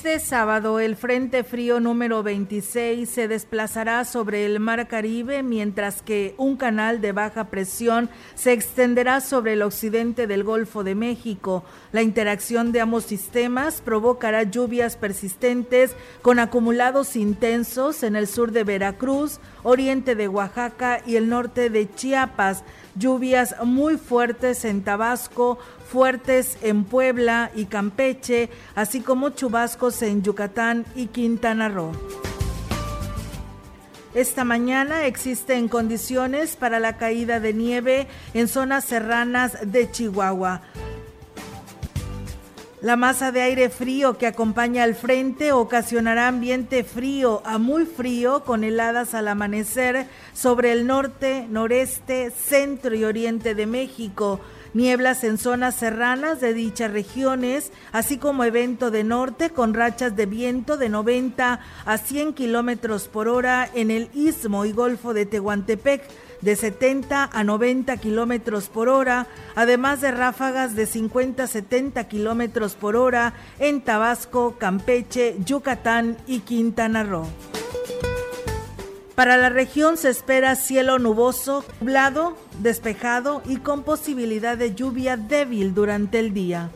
Este 0.00 0.18
sábado 0.18 0.80
el 0.80 0.96
Frente 0.96 1.44
Frío 1.44 1.78
número 1.78 2.22
26 2.22 3.06
se 3.06 3.28
desplazará 3.28 4.06
sobre 4.06 4.46
el 4.46 4.58
Mar 4.58 4.88
Caribe 4.88 5.42
mientras 5.42 6.00
que 6.00 6.34
un 6.38 6.56
canal 6.56 7.02
de 7.02 7.12
baja 7.12 7.48
presión 7.48 8.08
se 8.34 8.54
extenderá 8.54 9.20
sobre 9.20 9.52
el 9.52 9.60
occidente 9.60 10.26
del 10.26 10.42
Golfo 10.42 10.84
de 10.84 10.94
México. 10.94 11.64
La 11.92 12.00
interacción 12.00 12.72
de 12.72 12.80
ambos 12.80 13.04
sistemas 13.04 13.82
provocará 13.82 14.44
lluvias 14.44 14.96
persistentes 14.96 15.94
con 16.22 16.38
acumulados 16.38 17.14
intensos 17.14 18.02
en 18.02 18.16
el 18.16 18.26
sur 18.26 18.52
de 18.52 18.64
Veracruz, 18.64 19.38
oriente 19.64 20.14
de 20.14 20.28
Oaxaca 20.28 21.02
y 21.06 21.16
el 21.16 21.28
norte 21.28 21.68
de 21.68 21.94
Chiapas 21.94 22.64
lluvias 22.96 23.54
muy 23.64 23.96
fuertes 23.96 24.64
en 24.64 24.82
Tabasco, 24.82 25.58
fuertes 25.90 26.58
en 26.62 26.84
Puebla 26.84 27.50
y 27.54 27.66
Campeche, 27.66 28.50
así 28.74 29.00
como 29.00 29.30
chubascos 29.30 30.02
en 30.02 30.22
Yucatán 30.22 30.84
y 30.94 31.06
Quintana 31.06 31.68
Roo. 31.68 31.92
Esta 34.14 34.44
mañana 34.44 35.06
existen 35.06 35.68
condiciones 35.68 36.56
para 36.56 36.80
la 36.80 36.96
caída 36.96 37.38
de 37.38 37.54
nieve 37.54 38.08
en 38.34 38.48
zonas 38.48 38.84
serranas 38.84 39.70
de 39.70 39.88
Chihuahua. 39.88 40.62
La 42.82 42.96
masa 42.96 43.30
de 43.30 43.42
aire 43.42 43.68
frío 43.68 44.16
que 44.16 44.26
acompaña 44.26 44.84
al 44.84 44.94
frente 44.94 45.52
ocasionará 45.52 46.28
ambiente 46.28 46.82
frío 46.82 47.42
a 47.44 47.58
muy 47.58 47.84
frío 47.84 48.42
con 48.44 48.64
heladas 48.64 49.12
al 49.12 49.28
amanecer 49.28 50.06
sobre 50.32 50.72
el 50.72 50.86
norte, 50.86 51.46
noreste, 51.50 52.30
centro 52.30 52.94
y 52.94 53.04
oriente 53.04 53.54
de 53.54 53.66
México. 53.66 54.40
Nieblas 54.72 55.24
en 55.24 55.36
zonas 55.36 55.74
serranas 55.74 56.40
de 56.40 56.54
dichas 56.54 56.90
regiones, 56.90 57.70
así 57.92 58.16
como 58.16 58.44
evento 58.44 58.90
de 58.90 59.04
norte 59.04 59.50
con 59.50 59.74
rachas 59.74 60.16
de 60.16 60.24
viento 60.24 60.78
de 60.78 60.88
90 60.88 61.60
a 61.84 61.98
100 61.98 62.32
kilómetros 62.32 63.08
por 63.08 63.28
hora 63.28 63.68
en 63.74 63.90
el 63.90 64.08
istmo 64.14 64.64
y 64.64 64.72
golfo 64.72 65.12
de 65.12 65.26
Tehuantepec 65.26 66.02
de 66.40 66.56
70 66.56 67.30
a 67.32 67.44
90 67.44 67.96
kilómetros 67.98 68.68
por 68.68 68.88
hora, 68.88 69.26
además 69.54 70.00
de 70.00 70.10
ráfagas 70.10 70.74
de 70.74 70.86
50 70.86 71.44
a 71.44 71.46
70 71.46 72.04
kilómetros 72.04 72.74
por 72.74 72.96
hora 72.96 73.34
en 73.58 73.82
Tabasco, 73.82 74.56
Campeche, 74.58 75.36
Yucatán 75.44 76.16
y 76.26 76.40
Quintana 76.40 77.04
Roo. 77.04 77.26
Para 79.14 79.36
la 79.36 79.50
región 79.50 79.98
se 79.98 80.08
espera 80.08 80.56
cielo 80.56 80.98
nuboso, 80.98 81.62
nublado, 81.80 82.38
despejado 82.60 83.42
y 83.44 83.58
con 83.58 83.82
posibilidad 83.82 84.56
de 84.56 84.74
lluvia 84.74 85.18
débil 85.18 85.74
durante 85.74 86.18
el 86.18 86.32
día. 86.32 86.70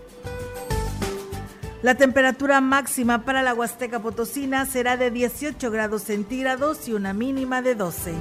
La 1.81 1.95
temperatura 1.95 2.61
máxima 2.61 3.25
para 3.25 3.43
la 3.43 3.55
Huasteca 3.55 4.01
Potosina 4.01 4.65
será 4.67 4.97
de 4.97 5.11
18 5.11 5.71
grados 5.71 6.03
centígrados 6.03 6.89
y 6.89 6.93
una 6.93 7.13
mínima 7.13 7.63
de 7.63 7.75
12. 7.75 8.15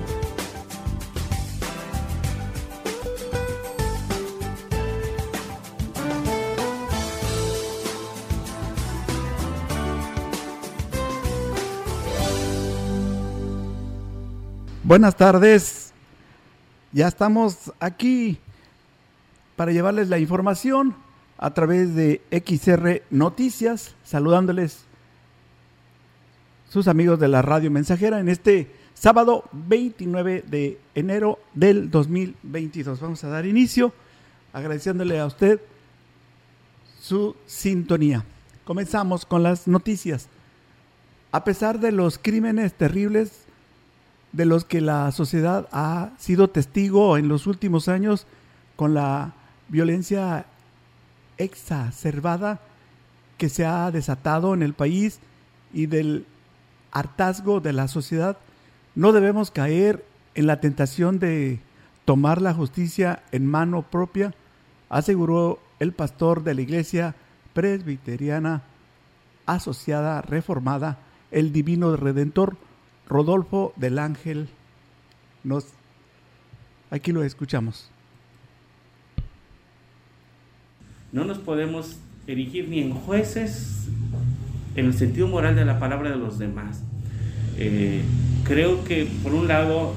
Buenas 14.94 15.16
tardes. 15.16 15.92
Ya 16.92 17.08
estamos 17.08 17.74
aquí 17.80 18.38
para 19.56 19.72
llevarles 19.72 20.08
la 20.08 20.20
información 20.20 20.96
a 21.40 21.52
través 21.56 21.96
de 21.96 22.22
XR 22.30 23.02
Noticias, 23.10 23.96
saludándoles 24.04 24.86
sus 26.70 26.88
amigos 26.88 27.20
de 27.20 27.28
la 27.28 27.42
radio 27.42 27.72
mensajera 27.72 28.20
en 28.20 28.30
este 28.30 28.72
sábado 28.94 29.46
29 29.54 30.44
de 30.46 30.80
enero 30.94 31.40
del 31.56 31.90
2022. 31.90 33.00
Vamos 33.00 33.24
a 33.24 33.30
dar 33.30 33.48
inicio 33.48 33.94
agradeciéndole 34.54 35.20
a 35.20 35.26
usted 35.26 35.60
su 37.02 37.36
sintonía. 37.48 38.26
Comenzamos 38.64 39.26
con 39.26 39.42
las 39.42 39.68
noticias. 39.68 40.28
A 41.32 41.44
pesar 41.44 41.80
de 41.80 41.92
los 41.92 42.20
crímenes 42.20 42.76
terribles 42.76 43.43
de 44.34 44.46
los 44.46 44.66
que 44.66 44.82
la 44.82 45.12
sociedad 45.12 45.70
ha 45.72 46.12
sido 46.18 46.50
testigo 46.50 47.18
en 47.18 47.28
los 47.30 47.48
últimos 47.48 47.88
años 47.88 48.28
con 48.76 48.94
la 48.94 49.34
violencia 49.70 50.46
exacerbada 51.38 52.60
que 53.38 53.48
se 53.50 53.66
ha 53.66 53.90
desatado 53.92 54.54
en 54.54 54.64
el 54.64 54.74
país 54.74 55.20
y 55.72 55.86
del 55.86 56.26
hartazgo 56.92 57.60
de 57.60 57.74
la 57.74 57.88
sociedad, 57.88 58.38
no 58.96 59.12
debemos 59.12 59.52
caer 59.52 60.06
en 60.36 60.48
la 60.48 60.60
tentación 60.60 61.20
de 61.20 61.60
tomar 62.06 62.42
la 62.42 62.54
justicia 62.54 63.24
en 63.32 63.46
mano 63.46 63.84
propia, 63.84 64.34
aseguró 64.90 65.60
el 65.80 65.94
pastor 65.94 66.44
de 66.44 66.54
la 66.54 66.62
iglesia 66.62 67.16
presbiteriana 67.54 68.64
asociada 69.46 70.22
reformada, 70.22 71.00
el 71.32 71.52
Divino 71.52 71.96
Redentor, 71.96 72.56
Rodolfo 73.08 73.74
del 73.76 74.00
Ángel 74.00 74.48
nos 75.44 75.68
aquí 76.90 77.12
lo 77.12 77.24
escuchamos. 77.24 77.90
No 81.12 81.26
nos 81.26 81.38
podemos 81.38 82.00
erigir 82.28 82.70
ni 82.70 82.80
en 82.80 82.94
jueces 82.94 83.88
en 84.76 84.86
el 84.86 84.94
sentido 84.94 85.28
moral 85.28 85.56
de 85.56 85.66
la 85.66 85.80
palabra 85.80 86.10
de 86.10 86.18
los 86.18 86.40
demás. 86.40 86.84
Eh, 87.58 88.02
creo 88.44 88.84
que 88.84 89.08
por 89.22 89.34
un 89.34 89.48
lado 89.48 89.94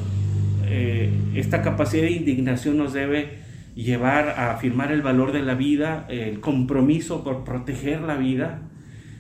eh, 0.65 1.13
esta 1.35 1.63
capacidad 1.63 2.03
de 2.03 2.11
indignación 2.11 2.77
nos 2.77 2.93
debe 2.93 3.39
llevar 3.75 4.31
a 4.31 4.53
afirmar 4.53 4.91
el 4.91 5.03
valor 5.03 5.33
de 5.33 5.43
la 5.43 5.55
vida, 5.55 6.07
el 6.09 6.41
compromiso 6.41 7.23
por 7.23 7.45
proteger 7.45 8.01
la 8.01 8.17
vida, 8.17 8.63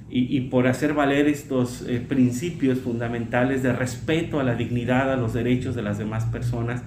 y, 0.08 0.40
por 0.42 0.68
hacer 0.68 0.94
valer 0.94 1.26
estos 1.26 1.82
eh, 1.82 1.98
principios 1.98 2.78
fundamentales 2.78 3.64
de 3.64 3.72
respeto 3.72 4.38
a 4.38 4.44
la 4.44 4.54
dignidad, 4.54 5.12
a 5.12 5.16
los 5.16 5.32
derechos 5.32 5.74
de 5.74 5.82
las 5.82 5.98
demás 5.98 6.24
personas, 6.26 6.82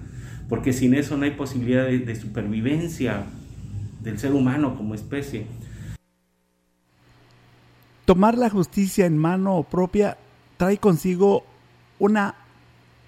porque 0.48 0.72
sin 0.72 0.94
eso 0.94 1.18
no 1.18 1.26
hay 1.26 1.32
posibilidad 1.32 1.86
de, 1.86 2.16
supervivencia 2.16 3.24
del 4.02 4.18
ser 4.20 4.32
humano 4.32 4.78
como 4.78 4.96
especie. 4.96 5.46
Tomar 8.06 8.38
la 8.38 8.50
justicia 8.50 9.06
en 9.06 9.18
mano 9.18 9.68
propia 9.70 10.18
trae 10.56 10.78
consigo 10.78 11.44
una 12.00 12.36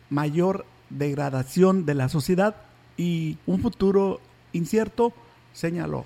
mayor 0.10 0.66
degradación 0.90 1.86
de 1.86 1.96
la 1.96 2.10
sociedad 2.10 2.58
y 2.98 3.38
un 3.48 3.62
futuro 3.62 4.20
incierto, 4.52 5.14
señaló. 5.54 6.06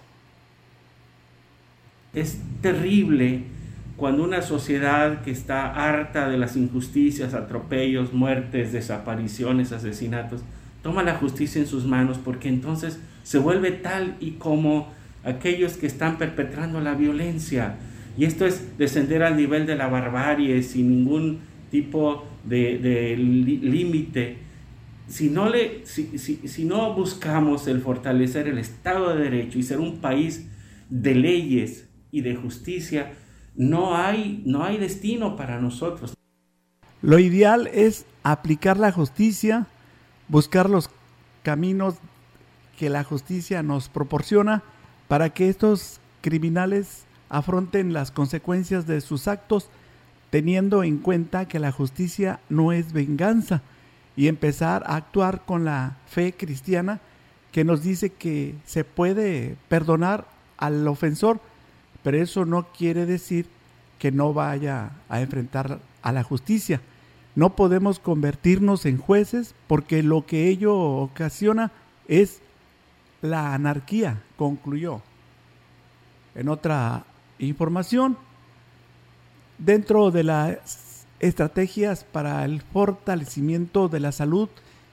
Es 2.13 2.37
terrible 2.61 3.43
cuando 3.97 4.23
una 4.23 4.41
sociedad 4.41 5.21
que 5.21 5.31
está 5.31 5.71
harta 5.71 6.27
de 6.27 6.37
las 6.37 6.57
injusticias, 6.57 7.33
atropellos, 7.33 8.13
muertes, 8.13 8.73
desapariciones, 8.73 9.71
asesinatos, 9.71 10.41
toma 10.83 11.01
la 11.01 11.15
justicia 11.15 11.61
en 11.61 11.67
sus 11.67 11.85
manos 11.85 12.17
porque 12.23 12.49
entonces 12.49 12.99
se 13.23 13.39
vuelve 13.39 13.71
tal 13.71 14.17
y 14.19 14.31
como 14.31 14.91
aquellos 15.23 15.77
que 15.77 15.87
están 15.87 16.17
perpetrando 16.17 16.81
la 16.81 16.93
violencia. 16.93 17.75
Y 18.17 18.25
esto 18.25 18.45
es 18.45 18.77
descender 18.77 19.23
al 19.23 19.37
nivel 19.37 19.65
de 19.65 19.75
la 19.75 19.87
barbarie 19.87 20.61
sin 20.61 20.89
ningún 20.89 21.39
tipo 21.71 22.25
de, 22.43 23.15
límite. 23.17 24.37
Si 25.07 25.29
no, 25.29 25.49
le, 25.49 25.85
si, 25.85 26.17
si 26.17 26.65
no 26.65 26.93
buscamos 26.93 27.67
el 27.67 27.79
fortalecer 27.81 28.47
el 28.47 28.57
Estado 28.57 29.15
de 29.15 29.23
Derecho 29.23 29.57
y 29.57 29.63
ser 29.63 29.79
un 29.79 29.99
país 29.99 30.47
de 30.89 31.15
leyes 31.15 31.87
y 32.11 32.21
de 32.21 32.35
justicia, 32.35 33.11
no 33.55 33.95
hay, 33.95 34.43
no 34.45 34.63
hay 34.63 34.77
destino 34.77 35.35
para 35.35 35.59
nosotros. 35.59 36.13
Lo 37.01 37.19
ideal 37.19 37.67
es 37.67 38.05
aplicar 38.23 38.77
la 38.77 38.91
justicia, 38.91 39.67
buscar 40.27 40.69
los 40.69 40.89
caminos 41.43 41.95
que 42.77 42.89
la 42.89 43.03
justicia 43.03 43.63
nos 43.63 43.89
proporciona 43.89 44.63
para 45.07 45.29
que 45.29 45.49
estos 45.49 45.99
criminales 46.21 47.05
afronten 47.29 47.93
las 47.93 48.11
consecuencias 48.11 48.87
de 48.87 49.01
sus 49.01 49.27
actos, 49.27 49.69
teniendo 50.29 50.83
en 50.83 50.97
cuenta 50.97 51.47
que 51.47 51.59
la 51.59 51.71
justicia 51.71 52.39
no 52.49 52.71
es 52.71 52.91
venganza, 52.91 53.61
y 54.15 54.27
empezar 54.27 54.83
a 54.87 54.95
actuar 54.95 55.43
con 55.45 55.65
la 55.65 55.97
fe 56.07 56.33
cristiana 56.33 57.01
que 57.51 57.63
nos 57.63 57.83
dice 57.83 58.09
que 58.09 58.55
se 58.65 58.83
puede 58.83 59.57
perdonar 59.67 60.25
al 60.57 60.87
ofensor, 60.87 61.39
pero 62.05 62.21
eso 62.21 62.45
no 62.45 62.67
quiere 62.67 63.07
decir 63.07 63.47
que 63.97 64.11
no 64.11 64.31
vaya 64.31 64.91
a 65.09 65.21
enfrentar 65.21 65.79
a 66.03 66.11
la 66.11 66.21
justicia. 66.21 66.79
No 67.33 67.55
podemos 67.55 67.97
convertirnos 67.97 68.85
en 68.85 68.99
jueces 68.99 69.55
porque 69.65 70.03
lo 70.03 70.23
que 70.23 70.47
ello 70.47 70.77
ocasiona 70.77 71.71
es 72.07 72.41
la 73.23 73.55
anarquía, 73.55 74.21
concluyó. 74.37 75.01
En 76.35 76.47
otra 76.47 77.05
información, 77.39 78.19
dentro 79.57 80.11
de 80.11 80.25
las 80.25 81.07
estrategias 81.19 82.03
para 82.03 82.45
el 82.45 82.61
fortalecimiento 82.61 83.89
de 83.89 83.99
la 83.99 84.11
salud 84.11 84.47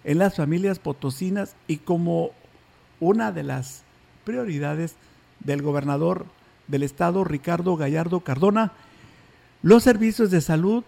en 0.05 0.17
las 0.17 0.37
familias 0.37 0.79
potosinas 0.79 1.57
y 1.69 1.77
como 1.77 2.31
una 3.01 3.33
de 3.33 3.43
las 3.43 3.83
prioridades 4.25 4.95
del 5.41 5.61
gobernador 5.61 6.25
del 6.69 6.83
estado 6.83 7.25
Ricardo 7.25 7.77
Gallardo 7.77 8.21
Cardona, 8.21 8.73
los 9.63 9.83
servicios 9.83 10.31
de 10.31 10.41
salud 10.41 10.85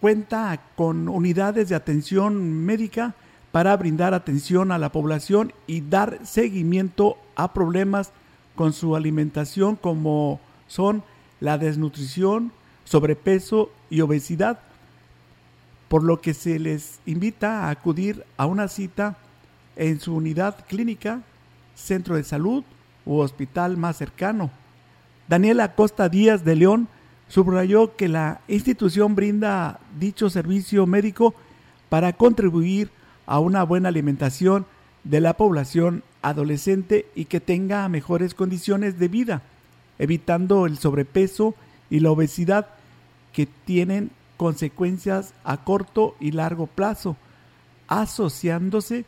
cuenta 0.00 0.60
con 0.76 1.08
unidades 1.08 1.68
de 1.68 1.74
atención 1.74 2.64
médica 2.64 3.14
para 3.52 3.76
brindar 3.76 4.14
atención 4.14 4.70
a 4.70 4.78
la 4.78 4.92
población 4.92 5.52
y 5.66 5.80
dar 5.80 6.20
seguimiento 6.24 7.16
a 7.36 7.52
problemas 7.52 8.12
con 8.54 8.72
su 8.72 8.94
alimentación 8.94 9.76
como 9.76 10.40
son 10.66 11.02
la 11.40 11.58
desnutrición, 11.58 12.52
sobrepeso 12.84 13.70
y 13.90 14.00
obesidad, 14.00 14.60
por 15.88 16.04
lo 16.04 16.20
que 16.20 16.34
se 16.34 16.58
les 16.58 17.00
invita 17.06 17.64
a 17.64 17.70
acudir 17.70 18.24
a 18.36 18.46
una 18.46 18.68
cita 18.68 19.16
en 19.76 20.00
su 20.00 20.14
unidad 20.14 20.66
clínica, 20.66 21.22
centro 21.74 22.16
de 22.16 22.24
salud 22.24 22.64
u 23.08 23.18
hospital 23.20 23.76
más 23.76 23.96
cercano. 23.96 24.50
Daniela 25.28 25.74
Costa 25.74 26.08
Díaz 26.08 26.44
de 26.44 26.54
León 26.54 26.88
subrayó 27.26 27.96
que 27.96 28.06
la 28.06 28.40
institución 28.46 29.16
brinda 29.16 29.80
dicho 29.98 30.30
servicio 30.30 30.86
médico 30.86 31.34
para 31.88 32.12
contribuir 32.12 32.90
a 33.26 33.40
una 33.40 33.64
buena 33.64 33.88
alimentación 33.88 34.66
de 35.04 35.20
la 35.20 35.34
población 35.34 36.04
adolescente 36.22 37.06
y 37.14 37.24
que 37.24 37.40
tenga 37.40 37.88
mejores 37.88 38.34
condiciones 38.34 38.98
de 38.98 39.08
vida, 39.08 39.42
evitando 39.98 40.66
el 40.66 40.78
sobrepeso 40.78 41.54
y 41.90 42.00
la 42.00 42.10
obesidad 42.10 42.68
que 43.32 43.46
tienen 43.46 44.10
consecuencias 44.36 45.32
a 45.44 45.64
corto 45.64 46.14
y 46.20 46.32
largo 46.32 46.66
plazo, 46.66 47.16
asociándose 47.86 49.06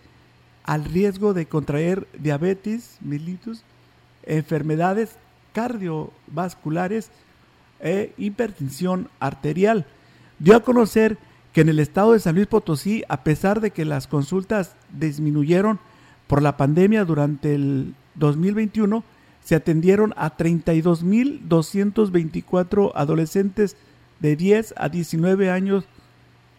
al 0.64 0.84
riesgo 0.84 1.34
de 1.34 1.46
contraer 1.46 2.06
diabetes, 2.18 2.96
mellitus, 3.00 3.64
enfermedades 4.24 5.16
cardiovasculares 5.52 7.10
e 7.80 8.12
hipertensión 8.18 9.08
arterial. 9.20 9.86
Dio 10.38 10.56
a 10.56 10.62
conocer 10.62 11.18
que 11.52 11.60
en 11.62 11.68
el 11.68 11.80
estado 11.80 12.12
de 12.12 12.20
San 12.20 12.36
Luis 12.36 12.46
Potosí, 12.46 13.02
a 13.08 13.24
pesar 13.24 13.60
de 13.60 13.72
que 13.72 13.84
las 13.84 14.06
consultas 14.06 14.76
disminuyeron 14.92 15.80
por 16.26 16.40
la 16.42 16.56
pandemia 16.56 17.04
durante 17.04 17.54
el 17.54 17.94
2021, 18.14 19.04
se 19.42 19.56
atendieron 19.56 20.14
a 20.16 20.36
32.224 20.36 22.92
adolescentes 22.94 23.76
de 24.20 24.36
10 24.36 24.74
a 24.76 24.88
19 24.88 25.50
años, 25.50 25.84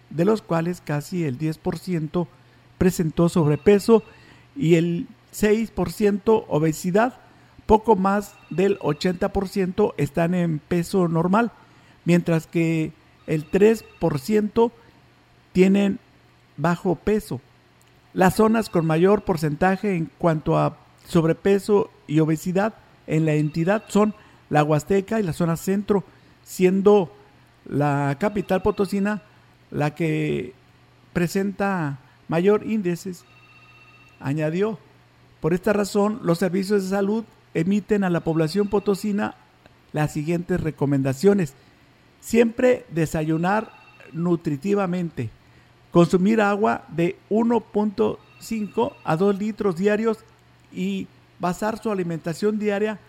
de 0.09 0.25
los 0.25 0.41
cuales 0.41 0.81
casi 0.81 1.23
el 1.23 1.39
10% 1.39 2.27
presentó 2.77 3.29
sobrepeso 3.29 4.03
y 4.55 4.75
el 4.75 5.07
6% 5.33 6.45
obesidad. 6.49 7.17
Poco 7.71 7.95
más 7.95 8.35
del 8.49 8.77
80% 8.79 9.93
están 9.95 10.33
en 10.35 10.59
peso 10.59 11.07
normal, 11.07 11.53
mientras 12.03 12.45
que 12.45 12.91
el 13.27 13.49
3% 13.49 14.71
tienen 15.53 15.97
bajo 16.57 16.95
peso. 16.95 17.39
Las 18.13 18.35
zonas 18.35 18.69
con 18.69 18.85
mayor 18.85 19.23
porcentaje 19.23 19.95
en 19.95 20.11
cuanto 20.17 20.57
a 20.57 20.75
sobrepeso 21.07 21.89
y 22.07 22.19
obesidad 22.19 22.73
en 23.07 23.25
la 23.25 23.35
entidad 23.35 23.85
son 23.87 24.15
la 24.49 24.65
Huasteca 24.65 25.21
y 25.21 25.23
la 25.23 25.31
zona 25.31 25.55
centro, 25.55 26.03
siendo 26.43 27.09
la 27.63 28.17
capital 28.19 28.61
potosina 28.63 29.21
la 29.69 29.95
que 29.95 30.53
presenta 31.13 31.99
mayor 32.27 32.67
índices. 32.67 33.23
Añadió, 34.19 34.77
por 35.39 35.53
esta 35.53 35.71
razón 35.71 36.19
los 36.23 36.37
servicios 36.37 36.83
de 36.83 36.89
salud 36.89 37.23
emiten 37.53 38.03
a 38.03 38.09
la 38.09 38.21
población 38.21 38.67
potosina 38.67 39.35
las 39.93 40.13
siguientes 40.13 40.61
recomendaciones. 40.61 41.53
Siempre 42.19 42.85
desayunar 42.89 43.71
nutritivamente, 44.13 45.29
consumir 45.91 46.41
agua 46.41 46.85
de 46.89 47.17
1.5 47.29 48.93
a 49.03 49.15
2 49.15 49.39
litros 49.39 49.75
diarios 49.75 50.19
y 50.71 51.07
basar 51.39 51.81
su 51.81 51.91
alimentación 51.91 52.59
diaria 52.59 52.99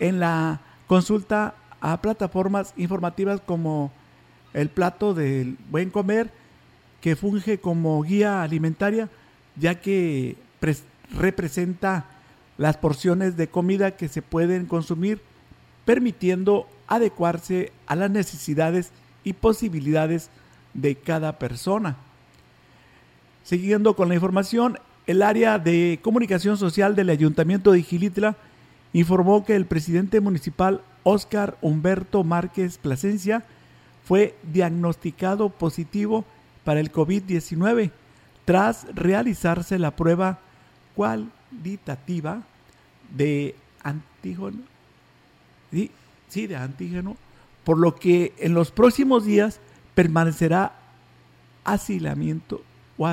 en 0.00 0.20
la 0.20 0.60
consulta 0.86 1.54
a 1.80 2.00
plataformas 2.00 2.72
informativas 2.76 3.40
como 3.40 3.92
el 4.54 4.70
plato 4.70 5.14
del 5.14 5.56
buen 5.70 5.90
comer, 5.90 6.30
que 7.00 7.14
funge 7.14 7.58
como 7.58 8.02
guía 8.02 8.42
alimentaria, 8.42 9.08
ya 9.56 9.80
que 9.80 10.36
representa 11.16 12.06
las 12.58 12.76
porciones 12.76 13.36
de 13.36 13.48
comida 13.48 13.92
que 13.96 14.08
se 14.08 14.20
pueden 14.20 14.66
consumir, 14.66 15.22
permitiendo 15.84 16.68
adecuarse 16.88 17.72
a 17.86 17.96
las 17.96 18.10
necesidades 18.10 18.90
y 19.24 19.32
posibilidades 19.32 20.28
de 20.74 20.96
cada 20.96 21.38
persona. 21.38 21.96
Siguiendo 23.44 23.96
con 23.96 24.08
la 24.08 24.14
información, 24.14 24.78
el 25.06 25.22
área 25.22 25.58
de 25.58 26.00
comunicación 26.02 26.58
social 26.58 26.94
del 26.94 27.08
Ayuntamiento 27.08 27.72
de 27.72 27.82
Gilitla 27.82 28.36
informó 28.92 29.44
que 29.44 29.56
el 29.56 29.64
presidente 29.64 30.20
municipal 30.20 30.82
Óscar 31.02 31.56
Humberto 31.62 32.24
Márquez 32.24 32.76
Plasencia 32.76 33.44
fue 34.04 34.36
diagnosticado 34.52 35.48
positivo 35.48 36.24
para 36.64 36.80
el 36.80 36.92
COVID-19 36.92 37.90
tras 38.44 38.86
realizarse 38.94 39.78
la 39.78 39.94
prueba 39.94 40.40
cualitativa 41.50 42.42
de 43.14 43.54
antígeno, 43.82 44.58
sí, 45.70 46.46
de 46.46 46.56
antígeno, 46.56 47.16
por 47.64 47.78
lo 47.78 47.96
que 47.96 48.34
en 48.38 48.54
los 48.54 48.70
próximos 48.70 49.24
días 49.24 49.60
permanecerá 49.94 50.72
asilamiento 51.64 52.62
o 52.96 53.04
va 53.04 53.12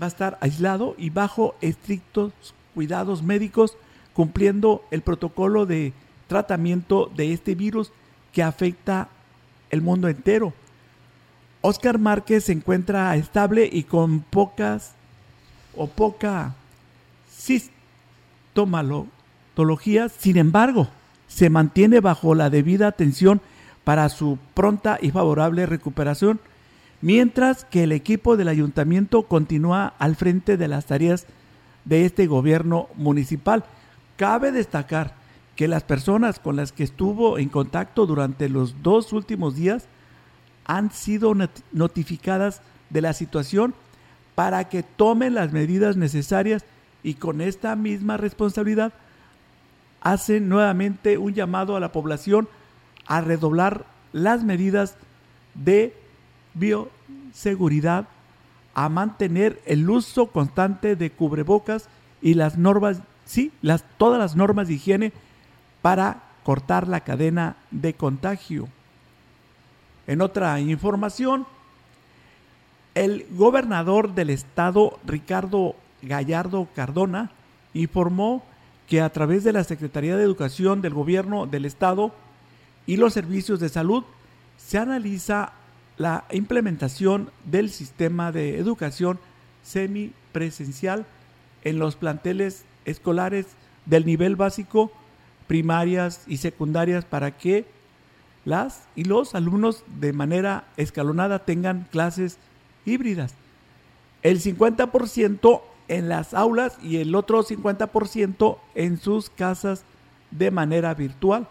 a 0.00 0.06
estar 0.06 0.38
aislado 0.40 0.94
y 0.98 1.10
bajo 1.10 1.54
estrictos 1.60 2.32
cuidados 2.74 3.22
médicos, 3.22 3.76
cumpliendo 4.12 4.84
el 4.90 5.02
protocolo 5.02 5.66
de 5.66 5.92
tratamiento 6.26 7.10
de 7.16 7.32
este 7.32 7.54
virus 7.54 7.92
que 8.32 8.42
afecta 8.42 9.08
el 9.70 9.80
mundo 9.80 10.08
entero. 10.08 10.52
Oscar 11.60 11.98
Márquez 11.98 12.44
se 12.44 12.52
encuentra 12.52 13.16
estable 13.16 13.68
y 13.70 13.84
con 13.84 14.20
pocas 14.20 14.94
o 15.76 15.86
poca 15.86 16.54
sintomatología, 17.46 20.08
sin 20.08 20.36
embargo, 20.36 20.88
se 21.28 21.50
mantiene 21.50 22.00
bajo 22.00 22.34
la 22.34 22.50
debida 22.50 22.88
atención 22.88 23.40
para 23.84 24.08
su 24.08 24.38
pronta 24.54 24.98
y 25.00 25.10
favorable 25.10 25.66
recuperación, 25.66 26.40
mientras 27.00 27.64
que 27.64 27.84
el 27.84 27.92
equipo 27.92 28.36
del 28.36 28.48
ayuntamiento 28.48 29.22
continúa 29.22 29.94
al 29.98 30.16
frente 30.16 30.56
de 30.56 30.68
las 30.68 30.86
tareas 30.86 31.26
de 31.84 32.04
este 32.04 32.26
gobierno 32.26 32.88
municipal. 32.96 33.64
Cabe 34.16 34.50
destacar 34.50 35.14
que 35.54 35.68
las 35.68 35.84
personas 35.84 36.38
con 36.38 36.56
las 36.56 36.72
que 36.72 36.84
estuvo 36.84 37.38
en 37.38 37.48
contacto 37.48 38.06
durante 38.06 38.48
los 38.48 38.82
dos 38.82 39.12
últimos 39.12 39.56
días 39.56 39.86
han 40.66 40.90
sido 40.90 41.32
notificadas 41.72 42.60
de 42.90 43.00
la 43.00 43.12
situación 43.12 43.74
para 44.34 44.68
que 44.68 44.82
tomen 44.82 45.34
las 45.34 45.52
medidas 45.52 45.96
necesarias 45.96 46.64
y 47.02 47.14
con 47.14 47.40
esta 47.40 47.76
misma 47.76 48.16
responsabilidad 48.16 48.92
hacen 50.00 50.48
nuevamente 50.48 51.18
un 51.18 51.34
llamado 51.34 51.76
a 51.76 51.80
la 51.80 51.92
población 51.92 52.48
a 53.06 53.20
redoblar 53.20 53.86
las 54.12 54.44
medidas 54.44 54.96
de 55.54 55.94
bioseguridad, 56.54 58.08
a 58.74 58.88
mantener 58.88 59.60
el 59.66 59.88
uso 59.88 60.26
constante 60.26 60.96
de 60.96 61.10
cubrebocas 61.10 61.88
y 62.20 62.34
las 62.34 62.58
normas, 62.58 63.00
sí, 63.24 63.52
las, 63.62 63.84
todas 63.98 64.18
las 64.18 64.36
normas 64.36 64.68
de 64.68 64.74
higiene 64.74 65.12
para 65.82 66.22
cortar 66.44 66.88
la 66.88 67.00
cadena 67.00 67.56
de 67.70 67.94
contagio. 67.94 68.68
En 70.06 70.20
otra 70.20 70.60
información, 70.60 71.46
el 72.94 73.26
gobernador 73.30 74.14
del 74.14 74.30
estado, 74.30 74.98
Ricardo 75.04 75.74
Gallardo 76.02 76.68
Cardona, 76.74 77.30
informó 77.74 78.44
que 78.88 79.00
a 79.00 79.10
través 79.10 79.44
de 79.44 79.52
la 79.52 79.64
Secretaría 79.64 80.16
de 80.16 80.22
Educación 80.22 80.80
del 80.80 80.94
Gobierno 80.94 81.46
del 81.46 81.64
Estado 81.64 82.12
y 82.86 82.96
los 82.96 83.12
servicios 83.12 83.60
de 83.60 83.68
salud 83.68 84.04
se 84.56 84.78
analiza 84.78 85.52
la 85.98 86.24
implementación 86.30 87.30
del 87.44 87.70
sistema 87.70 88.32
de 88.32 88.58
educación 88.58 89.18
semipresencial 89.62 91.06
en 91.64 91.78
los 91.78 91.96
planteles 91.96 92.64
escolares 92.84 93.46
del 93.86 94.06
nivel 94.06 94.36
básico, 94.36 94.92
primarias 95.46 96.22
y 96.26 96.36
secundarias 96.36 97.04
para 97.04 97.32
que 97.36 97.64
las 98.44 98.84
y 98.94 99.04
los 99.04 99.34
alumnos 99.34 99.82
de 100.00 100.12
manera 100.12 100.68
escalonada 100.76 101.40
tengan 101.44 101.88
clases 101.90 102.38
híbridas. 102.84 103.34
El 104.22 104.40
50% 104.40 105.62
en 105.88 106.08
las 106.08 106.34
aulas 106.34 106.78
y 106.82 106.96
el 106.96 107.14
otro 107.14 107.42
50% 107.44 108.58
en 108.74 108.98
sus 108.98 109.30
casas 109.30 109.84
de 110.30 110.50
manera 110.50 110.94
virtual. 110.94 111.48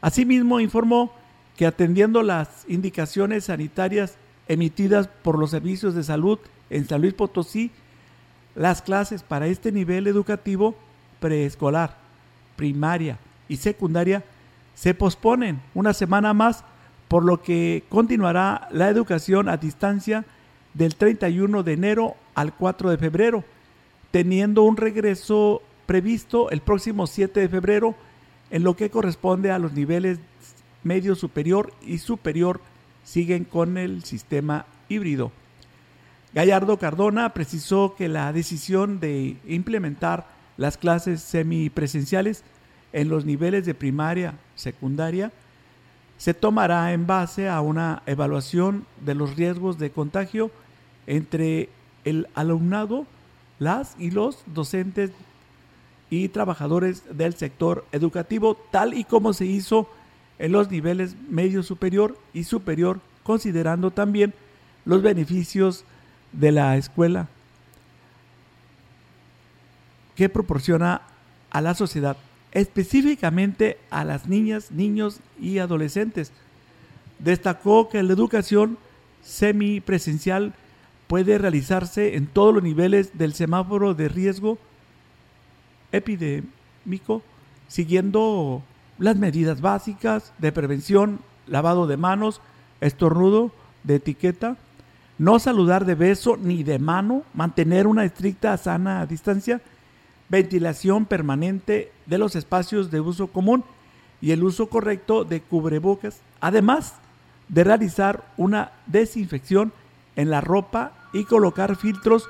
Asimismo, 0.00 0.60
informó 0.60 1.12
que 1.56 1.66
atendiendo 1.66 2.22
las 2.22 2.64
indicaciones 2.68 3.44
sanitarias 3.44 4.16
emitidas 4.48 5.08
por 5.08 5.38
los 5.38 5.50
servicios 5.50 5.94
de 5.94 6.02
salud 6.02 6.38
en 6.70 6.86
San 6.86 7.00
Luis 7.00 7.14
Potosí, 7.14 7.70
las 8.54 8.82
clases 8.82 9.22
para 9.22 9.46
este 9.46 9.72
nivel 9.72 10.06
educativo 10.06 10.74
preescolar, 11.20 11.96
primaria 12.56 13.18
y 13.48 13.56
secundaria 13.56 14.24
se 14.74 14.94
posponen 14.94 15.60
una 15.74 15.92
semana 15.92 16.34
más, 16.34 16.64
por 17.08 17.24
lo 17.24 17.42
que 17.42 17.84
continuará 17.88 18.68
la 18.70 18.88
educación 18.88 19.48
a 19.48 19.56
distancia 19.56 20.24
del 20.74 20.96
31 20.96 21.62
de 21.62 21.72
enero 21.72 22.16
al 22.34 22.54
4 22.54 22.90
de 22.90 22.98
febrero, 22.98 23.44
teniendo 24.12 24.62
un 24.62 24.76
regreso 24.76 25.62
previsto 25.86 26.50
el 26.50 26.60
próximo 26.60 27.08
7 27.08 27.40
de 27.40 27.48
febrero 27.48 27.96
en 28.50 28.62
lo 28.62 28.76
que 28.76 28.90
corresponde 28.90 29.50
a 29.50 29.58
los 29.58 29.72
niveles 29.72 30.20
medio 30.84 31.16
superior 31.16 31.72
y 31.82 31.98
superior 31.98 32.60
siguen 33.02 33.44
con 33.44 33.78
el 33.78 34.04
sistema 34.04 34.66
híbrido. 34.88 35.32
Gallardo 36.34 36.78
Cardona 36.78 37.34
precisó 37.34 37.94
que 37.96 38.08
la 38.08 38.32
decisión 38.32 39.00
de 39.00 39.36
implementar 39.46 40.26
las 40.56 40.76
clases 40.76 41.20
semipresenciales 41.22 42.44
en 42.92 43.08
los 43.08 43.24
niveles 43.24 43.66
de 43.66 43.74
primaria, 43.74 44.34
secundaria, 44.54 45.32
se 46.18 46.34
tomará 46.34 46.92
en 46.92 47.06
base 47.06 47.48
a 47.48 47.60
una 47.60 48.02
evaluación 48.06 48.86
de 49.04 49.14
los 49.14 49.36
riesgos 49.36 49.78
de 49.78 49.90
contagio 49.90 50.50
entre 51.06 51.68
el 52.04 52.28
alumnado, 52.34 53.06
las 53.62 53.94
y 53.98 54.10
los 54.10 54.42
docentes 54.46 55.10
y 56.10 56.28
trabajadores 56.28 57.04
del 57.16 57.34
sector 57.34 57.86
educativo, 57.92 58.56
tal 58.70 58.94
y 58.94 59.04
como 59.04 59.32
se 59.32 59.46
hizo 59.46 59.88
en 60.38 60.52
los 60.52 60.70
niveles 60.70 61.16
medio 61.28 61.62
superior 61.62 62.18
y 62.34 62.44
superior, 62.44 63.00
considerando 63.22 63.90
también 63.90 64.34
los 64.84 65.02
beneficios 65.02 65.84
de 66.32 66.52
la 66.52 66.76
escuela 66.76 67.28
que 70.16 70.28
proporciona 70.28 71.02
a 71.50 71.60
la 71.60 71.74
sociedad, 71.74 72.16
específicamente 72.52 73.78
a 73.90 74.04
las 74.04 74.26
niñas, 74.26 74.70
niños 74.70 75.20
y 75.40 75.58
adolescentes. 75.58 76.32
Destacó 77.18 77.88
que 77.88 78.02
la 78.02 78.12
educación 78.12 78.78
semipresencial 79.22 80.54
puede 81.12 81.36
realizarse 81.36 82.16
en 82.16 82.26
todos 82.26 82.54
los 82.54 82.62
niveles 82.62 83.18
del 83.18 83.34
semáforo 83.34 83.92
de 83.92 84.08
riesgo 84.08 84.56
epidémico, 85.92 87.20
siguiendo 87.68 88.62
las 88.98 89.16
medidas 89.16 89.60
básicas 89.60 90.32
de 90.38 90.52
prevención, 90.52 91.20
lavado 91.46 91.86
de 91.86 91.98
manos, 91.98 92.40
estornudo, 92.80 93.52
de 93.84 93.96
etiqueta, 93.96 94.56
no 95.18 95.38
saludar 95.38 95.84
de 95.84 95.96
beso 95.96 96.38
ni 96.38 96.62
de 96.62 96.78
mano, 96.78 97.24
mantener 97.34 97.86
una 97.86 98.06
estricta 98.06 98.56
sana 98.56 99.04
distancia, 99.04 99.60
ventilación 100.30 101.04
permanente 101.04 101.92
de 102.06 102.16
los 102.16 102.36
espacios 102.36 102.90
de 102.90 103.00
uso 103.00 103.26
común 103.26 103.64
y 104.22 104.30
el 104.30 104.42
uso 104.42 104.70
correcto 104.70 105.24
de 105.24 105.42
cubrebocas, 105.42 106.22
además 106.40 106.94
de 107.50 107.64
realizar 107.64 108.24
una 108.38 108.72
desinfección 108.86 109.74
en 110.16 110.30
la 110.30 110.40
ropa 110.40 110.92
y 111.12 111.24
colocar 111.24 111.76
filtros 111.76 112.28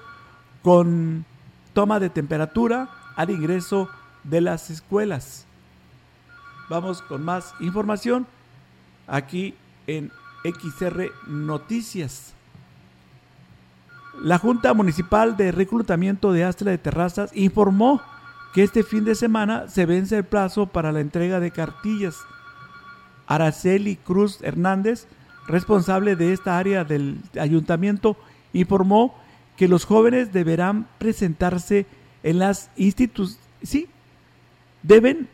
con 0.63 1.25
toma 1.73 2.01
de 2.01 2.11
temperatura 2.11 2.89
al 3.17 3.31
ingreso 3.31 3.89
de 4.25 4.41
las 4.41 4.71
escuelas. 4.71 5.47
Vamos 6.69 7.03
con 7.03 7.25
más 7.25 7.55
información 7.61 8.27
aquí 9.07 9.55
en 9.87 10.11
XR 10.45 11.11
Noticias. 11.27 12.35
La 14.21 14.39
Junta 14.39 14.75
Municipal 14.75 15.37
de 15.37 15.53
Reclutamiento 15.53 16.33
de 16.33 16.45
Astra 16.45 16.71
de 16.71 16.79
Terrazas 16.79 17.31
informó 17.35 18.03
que 18.53 18.63
este 18.63 18.83
fin 18.83 19.05
de 19.05 19.15
semana 19.15 19.69
se 19.69 19.87
vence 19.87 20.19
el 20.19 20.25
plazo 20.25 20.67
para 20.67 20.93
la 20.93 21.01
entrega 21.01 21.41
de 21.41 21.51
cartillas. 21.51 22.19
Araceli 23.27 23.97
Cruz 23.97 24.43
Hernández, 24.43 25.07
responsable 25.47 26.17
de 26.17 26.33
esta 26.33 26.59
área 26.59 26.85
del 26.85 27.19
ayuntamiento, 27.39 28.17
informó 28.53 29.15
que 29.57 29.69
los 29.69 29.85
jóvenes 29.85 30.33
deberán 30.33 30.89
presentarse 30.99 31.87
en 32.23 32.39
las 32.39 32.71
instituciones, 32.77 33.39
sí, 33.63 33.89
deben 34.83 35.29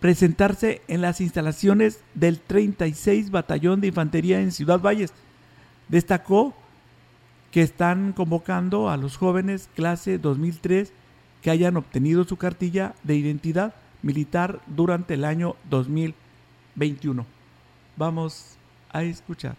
presentarse 0.00 0.82
en 0.88 1.00
las 1.00 1.20
instalaciones 1.20 2.00
del 2.14 2.40
36 2.40 3.30
Batallón 3.30 3.80
de 3.80 3.88
Infantería 3.88 4.40
en 4.40 4.50
Ciudad 4.50 4.80
Valles. 4.80 5.12
Destacó 5.88 6.54
que 7.52 7.62
están 7.62 8.12
convocando 8.12 8.90
a 8.90 8.96
los 8.96 9.16
jóvenes 9.16 9.68
clase 9.76 10.18
2003 10.18 10.92
que 11.40 11.50
hayan 11.50 11.76
obtenido 11.76 12.24
su 12.24 12.36
cartilla 12.36 12.94
de 13.04 13.14
identidad 13.16 13.74
militar 14.02 14.60
durante 14.66 15.14
el 15.14 15.24
año 15.24 15.54
2021. 15.70 17.24
Vamos 17.96 18.56
a 18.90 19.02
escuchar 19.02 19.56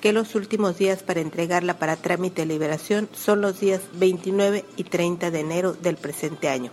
que 0.00 0.12
los 0.12 0.34
últimos 0.34 0.78
días 0.78 1.04
para 1.04 1.20
entregarla 1.20 1.78
para 1.78 1.94
trámite 1.94 2.42
de 2.42 2.46
liberación 2.46 3.08
son 3.12 3.40
los 3.40 3.60
días 3.60 3.80
29 3.94 4.64
y 4.76 4.84
30 4.84 5.30
de 5.30 5.40
enero 5.40 5.72
del 5.74 5.96
presente 5.96 6.48
año 6.48 6.72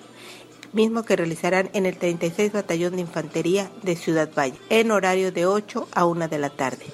mismo 0.73 1.03
que 1.03 1.15
realizarán 1.15 1.69
en 1.73 1.85
el 1.85 1.97
36 1.97 2.51
Batallón 2.51 2.95
de 2.95 3.01
Infantería 3.01 3.71
de 3.83 3.95
Ciudad 3.95 4.29
Valle, 4.37 4.57
en 4.69 4.91
horario 4.91 5.31
de 5.31 5.45
8 5.45 5.87
a 5.91 6.05
1 6.05 6.27
de 6.27 6.39
la 6.39 6.49
tarde 6.49 6.85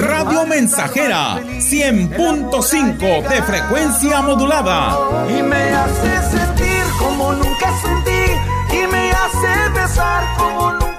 Radio 0.00 0.44
Mensajera 0.46 1.36
100.5 1.36 3.28
de 3.28 3.42
frecuencia 3.42 4.22
modulada. 4.22 4.98
Y 5.28 5.42
me 5.42 5.56
hace 5.56 6.36
sentir 6.36 6.82
como 6.98 7.32
nunca 7.34 7.72
sentí. 7.80 8.32
Y 8.72 8.86
me 8.90 9.12
hace 9.12 9.68
besar 9.72 10.24
como 10.36 10.72
nunca. 10.72 10.95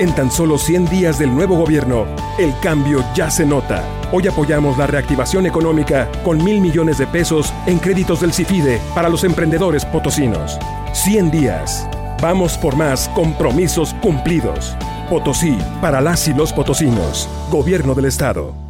En 0.00 0.14
tan 0.14 0.30
solo 0.30 0.56
100 0.56 0.86
días 0.86 1.18
del 1.18 1.34
nuevo 1.34 1.56
gobierno, 1.56 2.06
el 2.38 2.54
cambio 2.60 3.04
ya 3.14 3.30
se 3.30 3.44
nota. 3.44 3.84
Hoy 4.12 4.26
apoyamos 4.28 4.78
la 4.78 4.86
reactivación 4.86 5.44
económica 5.44 6.10
con 6.24 6.42
mil 6.42 6.58
millones 6.62 6.96
de 6.96 7.06
pesos 7.06 7.52
en 7.66 7.78
créditos 7.78 8.22
del 8.22 8.32
CIFIDE 8.32 8.80
para 8.94 9.10
los 9.10 9.24
emprendedores 9.24 9.84
potosinos. 9.84 10.58
100 10.94 11.30
días. 11.30 11.86
Vamos 12.22 12.56
por 12.56 12.76
más 12.76 13.10
compromisos 13.10 13.92
cumplidos. 14.00 14.74
Potosí, 15.10 15.58
para 15.82 16.00
las 16.00 16.26
y 16.28 16.32
los 16.32 16.54
potosinos. 16.54 17.28
Gobierno 17.50 17.94
del 17.94 18.06
Estado. 18.06 18.69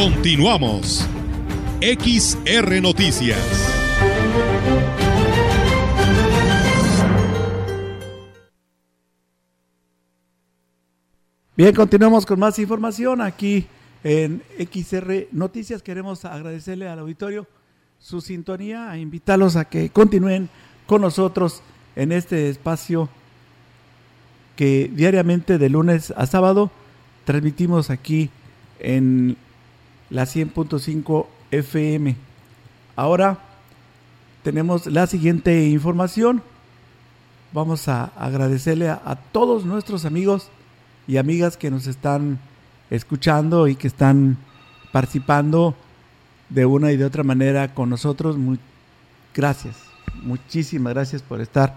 Continuamos. 0.00 1.08
XR 1.80 2.80
Noticias. 2.80 3.36
Bien, 11.56 11.74
continuamos 11.74 12.24
con 12.24 12.38
más 12.38 12.60
información 12.60 13.20
aquí 13.20 13.66
en 14.04 14.40
XR 14.72 15.26
Noticias. 15.32 15.82
Queremos 15.82 16.24
agradecerle 16.24 16.88
al 16.88 17.00
auditorio 17.00 17.48
su 17.98 18.20
sintonía, 18.20 18.94
e 18.94 19.00
invitarlos 19.00 19.56
a 19.56 19.64
que 19.64 19.90
continúen 19.90 20.48
con 20.86 21.00
nosotros 21.00 21.60
en 21.96 22.12
este 22.12 22.50
espacio 22.50 23.08
que 24.54 24.88
diariamente 24.94 25.58
de 25.58 25.68
lunes 25.68 26.14
a 26.16 26.26
sábado 26.26 26.70
transmitimos 27.24 27.90
aquí 27.90 28.30
en 28.78 29.36
la 30.10 30.24
100.5 30.24 31.26
FM. 31.50 32.16
Ahora 32.96 33.38
tenemos 34.42 34.86
la 34.86 35.06
siguiente 35.06 35.66
información. 35.66 36.42
Vamos 37.52 37.88
a 37.88 38.04
agradecerle 38.16 38.88
a, 38.88 39.18
todos 39.32 39.64
nuestros 39.64 40.04
amigos 40.04 40.48
y 41.06 41.16
amigas 41.16 41.56
que 41.56 41.70
nos 41.70 41.86
están 41.86 42.38
escuchando 42.90 43.68
y 43.68 43.76
que 43.76 43.86
están 43.86 44.36
participando 44.92 45.74
de 46.48 46.66
una 46.66 46.92
y 46.92 46.96
de 46.96 47.04
otra 47.04 47.22
manera 47.22 47.74
con 47.74 47.90
nosotros. 47.90 48.36
Muy, 48.36 48.58
gracias, 49.34 49.76
muchísimas 50.22 50.92
gracias 50.94 51.22
por 51.22 51.40
estar 51.40 51.74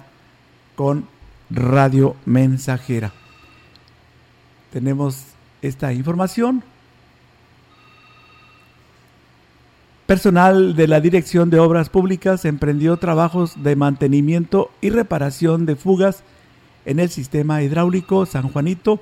con 0.75 1.05
Radio 1.49 2.15
Mensajera. 2.25 3.11
Tenemos 4.71 5.23
esta 5.61 5.93
información. 5.93 6.63
Personal 10.11 10.75
de 10.75 10.89
la 10.89 10.99
Dirección 10.99 11.49
de 11.49 11.59
Obras 11.61 11.87
Públicas 11.87 12.43
emprendió 12.43 12.97
trabajos 12.97 13.63
de 13.63 13.77
mantenimiento 13.77 14.69
y 14.81 14.89
reparación 14.89 15.65
de 15.65 15.77
fugas 15.77 16.25
en 16.83 16.99
el 16.99 17.09
sistema 17.09 17.63
hidráulico 17.63 18.25
San 18.25 18.49
Juanito 18.49 18.99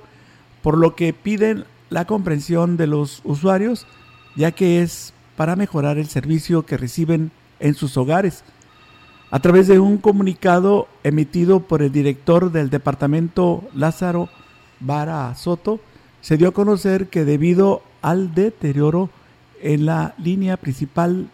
por 0.62 0.78
lo 0.78 0.96
que 0.96 1.12
piden 1.14 1.66
la 1.90 2.06
comprensión 2.06 2.78
de 2.78 2.86
los 2.86 3.22
usuarios, 3.24 3.88
ya 4.36 4.52
que 4.52 4.84
es 4.84 5.16
para 5.36 5.56
mejorar 5.56 5.98
el 5.98 6.08
servicio 6.10 6.68
que 6.68 6.78
reciben 6.78 7.32
en 7.60 7.74
sus 7.74 7.98
hogares. 7.98 8.44
A 9.32 9.40
través 9.40 9.66
de 9.66 9.80
un 9.80 9.98
comunicado 9.98 10.88
emitido 11.04 11.62
por 11.62 11.82
el 11.82 11.92
director 11.92 12.52
del 12.52 12.70
departamento 12.70 13.64
Lázaro 13.74 14.30
Vara 14.80 15.34
Soto, 15.34 15.80
se 16.22 16.38
dio 16.38 16.50
a 16.50 16.54
conocer 16.54 17.08
que 17.08 17.26
debido 17.26 17.82
al 18.04 18.36
deterioro 18.36 19.10
en 19.62 19.86
la 19.86 20.14
línea 20.18 20.58
principal, 20.58 21.30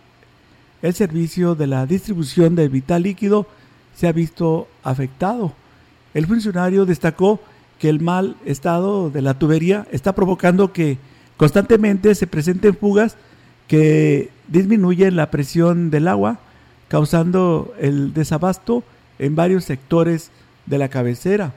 el 0.82 0.94
servicio 0.94 1.56
de 1.56 1.68
la 1.68 1.86
distribución 1.86 2.56
del 2.56 2.70
vital 2.70 3.04
líquido 3.04 3.48
se 3.96 4.08
ha 4.08 4.12
visto 4.12 4.68
afectado. 4.84 5.54
El 6.14 6.28
funcionario 6.28 6.86
destacó 6.86 7.40
que 7.80 7.90
el 7.90 8.02
mal 8.02 8.36
estado 8.46 9.10
de 9.10 9.22
la 9.22 9.38
tubería 9.38 9.88
está 9.92 10.14
provocando 10.14 10.72
que 10.74 10.98
constantemente 11.38 12.16
se 12.16 12.28
presenten 12.28 12.76
fugas 12.76 13.18
que 13.68 14.30
disminuyen 14.48 15.16
la 15.16 15.32
presión 15.32 15.90
del 15.90 16.08
agua, 16.08 16.40
causando 16.88 17.74
el 17.80 18.14
desabasto 18.14 18.84
en 19.18 19.36
varios 19.36 19.66
sectores 19.66 20.32
de 20.66 20.78
la 20.78 20.90
cabecera. 20.90 21.54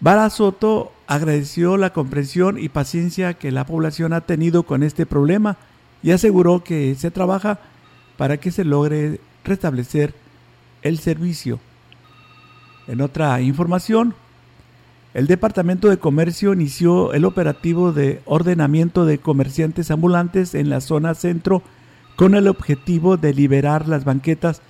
Vara 0.00 0.30
Soto 0.30 0.92
agradeció 1.08 1.78
la 1.78 1.94
comprensión 1.94 2.58
y 2.58 2.68
paciencia 2.68 3.34
que 3.34 3.50
la 3.50 3.64
población 3.64 4.12
ha 4.12 4.20
tenido 4.20 4.62
con 4.64 4.82
este 4.82 5.06
problema 5.06 5.56
y 6.02 6.10
aseguró 6.12 6.62
que 6.62 6.94
se 6.94 7.10
trabaja 7.10 7.58
para 8.18 8.36
que 8.36 8.50
se 8.50 8.62
logre 8.62 9.18
restablecer 9.42 10.14
el 10.82 10.98
servicio. 10.98 11.60
En 12.86 13.00
otra 13.00 13.40
información, 13.40 14.14
el 15.14 15.26
Departamento 15.26 15.88
de 15.88 15.96
Comercio 15.96 16.52
inició 16.52 17.14
el 17.14 17.24
operativo 17.24 17.92
de 17.92 18.20
ordenamiento 18.26 19.06
de 19.06 19.18
comerciantes 19.18 19.90
ambulantes 19.90 20.54
en 20.54 20.68
la 20.68 20.82
zona 20.82 21.14
centro 21.14 21.62
con 22.16 22.34
el 22.34 22.46
objetivo 22.48 23.16
de 23.16 23.32
liberar 23.32 23.88
las 23.88 24.04
banquetas 24.04 24.60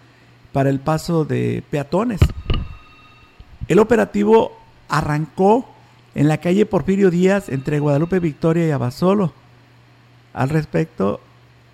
para 0.52 0.70
el 0.70 0.78
paso 0.78 1.24
de 1.24 1.64
peatones. 1.68 2.20
El 3.66 3.80
operativo 3.80 4.56
arrancó 4.88 5.74
en 6.18 6.26
la 6.26 6.38
calle 6.38 6.66
Porfirio 6.66 7.12
Díaz 7.12 7.48
entre 7.48 7.78
Guadalupe 7.78 8.18
Victoria 8.18 8.66
y 8.66 8.72
Abasolo. 8.72 9.32
Al 10.34 10.48
respecto, 10.48 11.20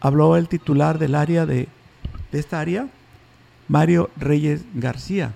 habló 0.01 0.37
el 0.37 0.49
titular 0.49 0.99
del 0.99 1.15
área 1.15 1.47
de, 1.47 1.67
de 2.31 2.39
esta 2.39 2.61
área, 2.61 2.89
Mario 3.69 4.11
Reyes 4.19 4.67
García 4.75 5.33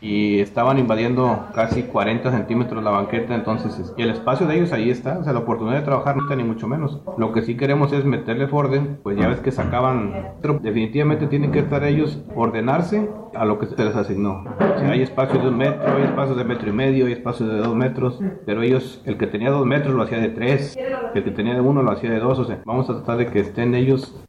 y 0.00 0.40
estaban 0.40 0.78
invadiendo 0.78 1.46
casi 1.54 1.82
40 1.82 2.30
centímetros 2.30 2.82
la 2.82 2.90
banqueta, 2.90 3.34
entonces 3.34 3.92
y 3.96 4.02
el 4.02 4.10
espacio 4.10 4.46
de 4.46 4.56
ellos 4.56 4.72
ahí 4.72 4.90
está, 4.90 5.18
o 5.18 5.24
sea, 5.24 5.32
la 5.32 5.40
oportunidad 5.40 5.78
de 5.78 5.84
trabajar 5.84 6.16
no 6.16 6.22
está 6.22 6.36
ni 6.36 6.44
mucho 6.44 6.66
menos. 6.66 7.00
Lo 7.18 7.32
que 7.32 7.42
sí 7.42 7.56
queremos 7.56 7.92
es 7.92 8.04
meterle 8.04 8.48
orden, 8.50 8.98
pues 9.02 9.16
ya 9.16 9.28
ves 9.28 9.40
que 9.40 9.52
sacaban, 9.52 10.34
pero 10.40 10.58
definitivamente 10.60 11.26
tienen 11.26 11.52
que 11.52 11.60
estar 11.60 11.84
ellos 11.84 12.22
ordenarse 12.34 13.08
a 13.34 13.44
lo 13.44 13.58
que 13.58 13.66
se 13.66 13.84
les 13.84 13.94
asignó. 13.94 14.44
O 14.58 14.78
sea, 14.78 14.90
hay 14.90 15.02
espacios 15.02 15.42
de 15.42 15.48
un 15.48 15.58
metro, 15.58 15.96
hay 15.96 16.04
espacios 16.04 16.36
de 16.36 16.44
metro 16.44 16.68
y 16.68 16.72
medio, 16.72 17.06
hay 17.06 17.12
espacios 17.12 17.48
de 17.48 17.58
dos 17.58 17.74
metros, 17.74 18.18
pero 18.46 18.62
ellos, 18.62 19.02
el 19.04 19.16
que 19.16 19.26
tenía 19.26 19.50
dos 19.50 19.66
metros 19.66 19.94
lo 19.94 20.02
hacía 20.02 20.18
de 20.18 20.28
tres, 20.28 20.76
el 21.14 21.24
que 21.24 21.30
tenía 21.30 21.54
de 21.54 21.60
uno 21.60 21.82
lo 21.82 21.90
hacía 21.90 22.10
de 22.10 22.18
dos, 22.18 22.38
o 22.38 22.44
sea, 22.44 22.60
vamos 22.64 22.88
a 22.90 22.94
tratar 22.94 23.18
de 23.18 23.26
que 23.26 23.40
estén 23.40 23.74
ellos 23.74 24.24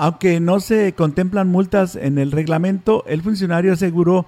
Aunque 0.00 0.38
no 0.38 0.60
se 0.60 0.92
contemplan 0.92 1.48
multas 1.48 1.96
en 1.96 2.18
el 2.18 2.30
reglamento, 2.30 3.04
el 3.08 3.20
funcionario 3.20 3.72
aseguró 3.72 4.26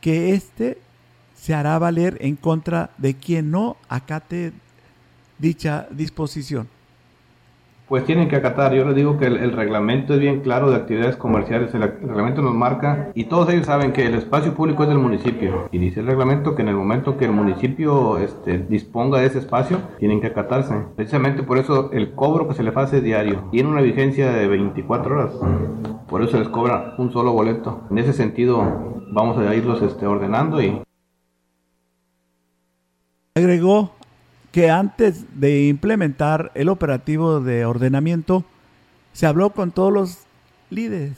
que 0.00 0.32
este 0.32 0.78
se 1.34 1.54
hará 1.54 1.76
valer 1.80 2.18
en 2.20 2.36
contra 2.36 2.90
de 2.98 3.14
quien 3.14 3.50
no 3.50 3.76
acate 3.88 4.52
dicha 5.40 5.88
disposición 5.90 6.68
pues 7.88 8.04
tienen 8.04 8.28
que 8.28 8.36
acatar. 8.36 8.74
Yo 8.74 8.84
les 8.84 8.96
digo 8.96 9.18
que 9.18 9.26
el, 9.26 9.52
reglamento 9.52 10.14
es 10.14 10.20
bien 10.20 10.40
claro 10.40 10.70
de 10.70 10.76
actividades 10.76 11.16
comerciales. 11.16 11.74
El, 11.74 11.82
reglamento 11.82 12.42
nos 12.42 12.54
marca 12.54 13.10
y 13.14 13.24
todos 13.24 13.48
ellos 13.50 13.66
saben 13.66 13.92
que 13.92 14.06
el 14.06 14.14
espacio 14.14 14.54
público 14.54 14.82
es 14.84 14.88
del 14.88 14.98
municipio. 14.98 15.68
Y 15.72 15.78
dice 15.78 16.00
el 16.00 16.06
reglamento 16.06 16.54
que 16.54 16.62
en 16.62 16.68
el 16.68 16.74
momento 16.74 17.16
que 17.16 17.26
el 17.26 17.32
municipio 17.32 18.18
este, 18.18 18.58
disponga 18.58 19.20
de 19.20 19.26
ese 19.26 19.38
espacio, 19.38 19.78
tienen 19.98 20.20
que 20.20 20.28
acatarse. 20.28 20.74
Precisamente 20.96 21.42
por 21.42 21.58
eso 21.58 21.90
el 21.92 22.12
cobro 22.12 22.48
que 22.48 22.54
se 22.54 22.62
les 22.62 22.76
hace 22.76 23.00
diario 23.00 23.48
tiene 23.50 23.68
una 23.68 23.80
vigencia 23.80 24.32
de 24.32 24.46
24 24.48 25.14
horas. 25.14 25.32
Por 26.08 26.22
eso 26.22 26.38
les 26.38 26.48
cobra 26.48 26.94
un 26.98 27.12
solo 27.12 27.32
boleto. 27.32 27.82
En 27.90 27.98
ese 27.98 28.12
sentido, 28.12 28.62
vamos 29.12 29.38
a 29.38 29.54
irlos 29.54 29.82
este, 29.82 30.06
ordenando 30.06 30.62
y. 30.62 30.80
Agregó 33.34 33.90
que 34.52 34.70
antes 34.70 35.24
de 35.40 35.66
implementar 35.66 36.52
el 36.54 36.68
operativo 36.68 37.40
de 37.40 37.64
ordenamiento, 37.64 38.44
se 39.14 39.26
habló 39.26 39.50
con 39.50 39.72
todos 39.72 39.92
los 39.92 40.18
líderes, 40.70 41.16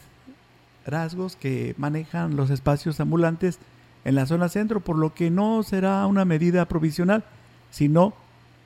rasgos 0.87 1.35
que 1.35 1.75
manejan 1.77 2.37
los 2.37 2.51
espacios 2.51 3.01
ambulantes 3.01 3.59
en 4.05 4.15
la 4.15 4.27
zona 4.27 4.49
centro, 4.49 4.81
por 4.81 4.97
lo 4.97 5.15
que 5.15 5.31
no 5.31 5.63
será 5.65 6.07
una 6.07 6.25
medida 6.25 6.67
provisional, 6.67 7.25
sino 7.71 8.15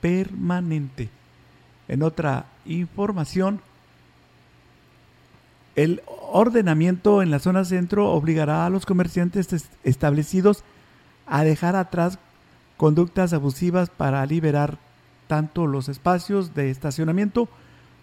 permanente. 0.01 1.09
En 1.87 2.03
otra 2.03 2.45
información, 2.65 3.61
el 5.75 6.03
ordenamiento 6.31 7.23
en 7.23 7.31
la 7.31 7.39
zona 7.39 7.65
centro 7.65 8.11
obligará 8.11 8.65
a 8.65 8.69
los 8.69 8.85
comerciantes 8.85 9.69
establecidos 9.83 10.63
a 11.25 11.43
dejar 11.43 11.75
atrás 11.75 12.19
conductas 12.79 13.33
abusivas 13.33 13.89
para 13.89 14.25
liberar 14.25 14.77
tanto 15.27 15.67
los 15.67 15.89
espacios 15.89 16.53
de 16.53 16.71
estacionamiento 16.71 17.49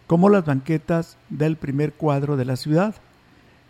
como 0.07 0.29
las 0.29 0.45
banquetas 0.45 1.17
del 1.31 1.57
primer 1.57 1.95
cuadro 1.95 2.37
de 2.37 2.45
la 2.45 2.57
ciudad. 2.57 2.95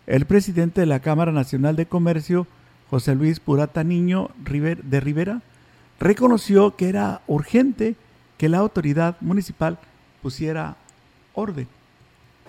El 0.05 0.25
presidente 0.25 0.81
de 0.81 0.85
la 0.85 0.99
Cámara 0.99 1.31
Nacional 1.31 1.77
de 1.77 1.85
Comercio, 1.85 2.45
José 2.89 3.15
Luis 3.15 3.39
Purata 3.39 3.85
Niño 3.85 4.31
de 4.37 4.99
Rivera, 4.99 5.41
reconoció 5.97 6.75
que 6.75 6.89
era 6.89 7.21
urgente 7.25 7.95
que 8.37 8.49
la 8.49 8.57
autoridad 8.57 9.15
municipal 9.21 9.79
pusiera 10.21 10.75
orden 11.33 11.69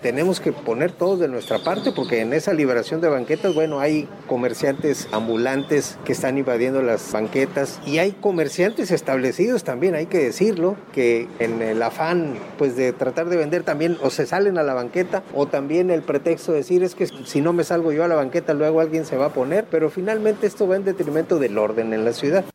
tenemos 0.01 0.39
que 0.39 0.51
poner 0.51 0.91
todos 0.91 1.19
de 1.19 1.27
nuestra 1.27 1.59
parte 1.59 1.91
porque 1.91 2.21
en 2.21 2.33
esa 2.33 2.53
liberación 2.53 3.01
de 3.01 3.09
banquetas, 3.09 3.53
bueno, 3.53 3.79
hay 3.79 4.07
comerciantes 4.27 5.07
ambulantes 5.11 5.97
que 6.05 6.13
están 6.13 6.37
invadiendo 6.37 6.81
las 6.81 7.11
banquetas 7.11 7.79
y 7.85 7.97
hay 7.97 8.13
comerciantes 8.13 8.91
establecidos 8.91 9.63
también, 9.63 9.95
hay 9.95 10.05
que 10.05 10.19
decirlo, 10.19 10.75
que 10.93 11.27
en 11.39 11.61
el 11.61 11.81
afán 11.81 12.35
pues 12.57 12.75
de 12.75 12.93
tratar 12.93 13.29
de 13.29 13.37
vender 13.37 13.63
también 13.63 13.97
o 14.01 14.09
se 14.09 14.25
salen 14.25 14.57
a 14.57 14.63
la 14.63 14.73
banqueta 14.73 15.23
o 15.33 15.47
también 15.47 15.89
el 15.89 16.01
pretexto 16.01 16.51
de 16.51 16.59
decir 16.59 16.83
es 16.83 16.95
que 16.95 17.07
si 17.07 17.41
no 17.41 17.53
me 17.53 17.63
salgo 17.63 17.91
yo 17.91 18.03
a 18.03 18.07
la 18.07 18.15
banqueta 18.15 18.53
luego 18.53 18.79
alguien 18.79 19.05
se 19.05 19.17
va 19.17 19.27
a 19.27 19.33
poner, 19.33 19.65
pero 19.69 19.89
finalmente 19.89 20.47
esto 20.47 20.67
va 20.67 20.75
en 20.75 20.85
detrimento 20.85 21.39
del 21.39 21.57
orden 21.57 21.93
en 21.93 22.05
la 22.05 22.13
ciudad. 22.13 22.45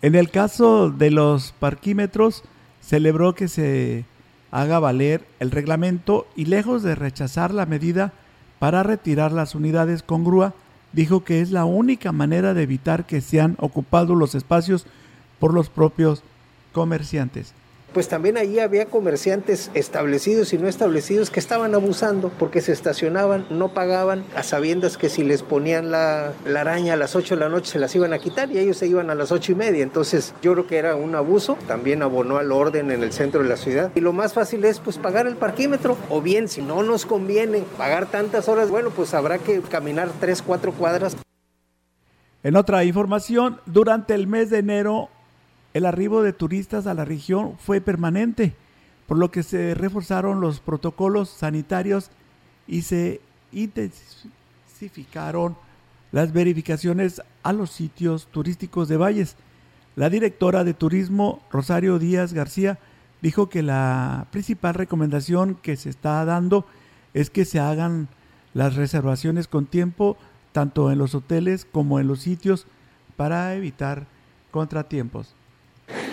En 0.00 0.14
el 0.14 0.30
caso 0.30 0.90
de 0.90 1.10
los 1.10 1.52
parquímetros, 1.52 2.42
celebró 2.80 3.34
que 3.34 3.46
se 3.46 4.04
haga 4.52 4.78
valer 4.78 5.26
el 5.40 5.50
reglamento 5.50 6.28
y 6.36 6.44
lejos 6.44 6.84
de 6.84 6.94
rechazar 6.94 7.52
la 7.52 7.66
medida 7.66 8.12
para 8.60 8.84
retirar 8.84 9.32
las 9.32 9.56
unidades 9.56 10.04
con 10.04 10.22
grúa, 10.22 10.54
dijo 10.92 11.24
que 11.24 11.40
es 11.40 11.50
la 11.50 11.64
única 11.64 12.12
manera 12.12 12.54
de 12.54 12.62
evitar 12.62 13.06
que 13.06 13.20
sean 13.20 13.56
ocupados 13.58 14.16
los 14.16 14.36
espacios 14.36 14.86
por 15.40 15.52
los 15.52 15.68
propios 15.68 16.22
comerciantes 16.72 17.54
pues 17.92 18.08
también 18.08 18.36
allí 18.36 18.58
había 18.58 18.86
comerciantes 18.86 19.70
establecidos 19.74 20.52
y 20.52 20.58
no 20.58 20.68
establecidos 20.68 21.30
que 21.30 21.40
estaban 21.40 21.74
abusando 21.74 22.30
porque 22.38 22.60
se 22.60 22.72
estacionaban, 22.72 23.46
no 23.50 23.74
pagaban, 23.74 24.24
a 24.34 24.42
sabiendas 24.42 24.96
que 24.96 25.08
si 25.08 25.22
les 25.24 25.42
ponían 25.42 25.90
la, 25.90 26.32
araña 26.46 26.94
a 26.94 26.96
las 26.96 27.16
8 27.16 27.36
de 27.36 27.40
la 27.40 27.48
noche 27.48 27.72
se 27.72 27.78
las 27.78 27.94
iban 27.94 28.12
a 28.12 28.18
quitar 28.18 28.50
y 28.50 28.58
ellos 28.58 28.76
se 28.76 28.86
iban 28.86 29.10
a 29.10 29.14
las 29.14 29.32
8 29.32 29.52
y 29.52 29.54
media. 29.54 29.82
Entonces 29.82 30.34
yo 30.42 30.52
creo 30.52 30.66
que 30.66 30.78
era 30.78 30.96
un 30.96 31.14
abuso, 31.14 31.56
también 31.66 32.02
abonó 32.02 32.38
al 32.38 32.52
orden 32.52 32.90
en 32.90 33.02
el 33.02 33.12
centro 33.12 33.42
de 33.42 33.48
la 33.48 33.56
ciudad. 33.56 33.90
Y 33.94 34.00
lo 34.00 34.12
más 34.12 34.32
fácil 34.32 34.64
es 34.64 34.80
pues 34.80 34.98
pagar 34.98 35.26
el 35.26 35.36
parquímetro 35.36 35.96
o 36.08 36.20
bien 36.20 36.48
si 36.48 36.62
no 36.62 36.82
nos 36.82 37.06
conviene 37.06 37.64
pagar 37.76 38.06
tantas 38.06 38.48
horas, 38.48 38.70
bueno 38.70 38.90
pues 38.90 39.14
habrá 39.14 39.38
que 39.38 39.60
caminar 39.60 40.10
3, 40.20 40.42
4 40.42 40.72
cuadras. 40.72 41.16
En 42.44 42.56
otra 42.56 42.82
información, 42.84 43.60
durante 43.66 44.14
el 44.14 44.26
mes 44.26 44.50
de 44.50 44.58
enero 44.58 45.10
el 45.74 45.86
arribo 45.86 46.22
de 46.22 46.32
turistas 46.32 46.86
a 46.86 46.94
la 46.94 47.04
región 47.04 47.56
fue 47.58 47.80
permanente, 47.80 48.54
por 49.06 49.18
lo 49.18 49.30
que 49.30 49.42
se 49.42 49.74
reforzaron 49.74 50.40
los 50.40 50.60
protocolos 50.60 51.30
sanitarios 51.30 52.10
y 52.66 52.82
se 52.82 53.20
intensificaron 53.52 55.56
las 56.12 56.32
verificaciones 56.32 57.22
a 57.42 57.52
los 57.52 57.70
sitios 57.70 58.26
turísticos 58.26 58.88
de 58.88 58.98
Valles. 58.98 59.36
La 59.96 60.10
directora 60.10 60.64
de 60.64 60.74
turismo, 60.74 61.42
Rosario 61.50 61.98
Díaz 61.98 62.34
García, 62.34 62.78
dijo 63.22 63.48
que 63.48 63.62
la 63.62 64.26
principal 64.30 64.74
recomendación 64.74 65.54
que 65.54 65.76
se 65.76 65.88
está 65.88 66.24
dando 66.24 66.66
es 67.14 67.30
que 67.30 67.44
se 67.44 67.60
hagan 67.60 68.08
las 68.52 68.76
reservaciones 68.76 69.48
con 69.48 69.66
tiempo, 69.66 70.18
tanto 70.52 70.92
en 70.92 70.98
los 70.98 71.14
hoteles 71.14 71.64
como 71.64 71.98
en 71.98 72.08
los 72.08 72.20
sitios, 72.20 72.66
para 73.16 73.54
evitar 73.54 74.06
contratiempos 74.50 75.34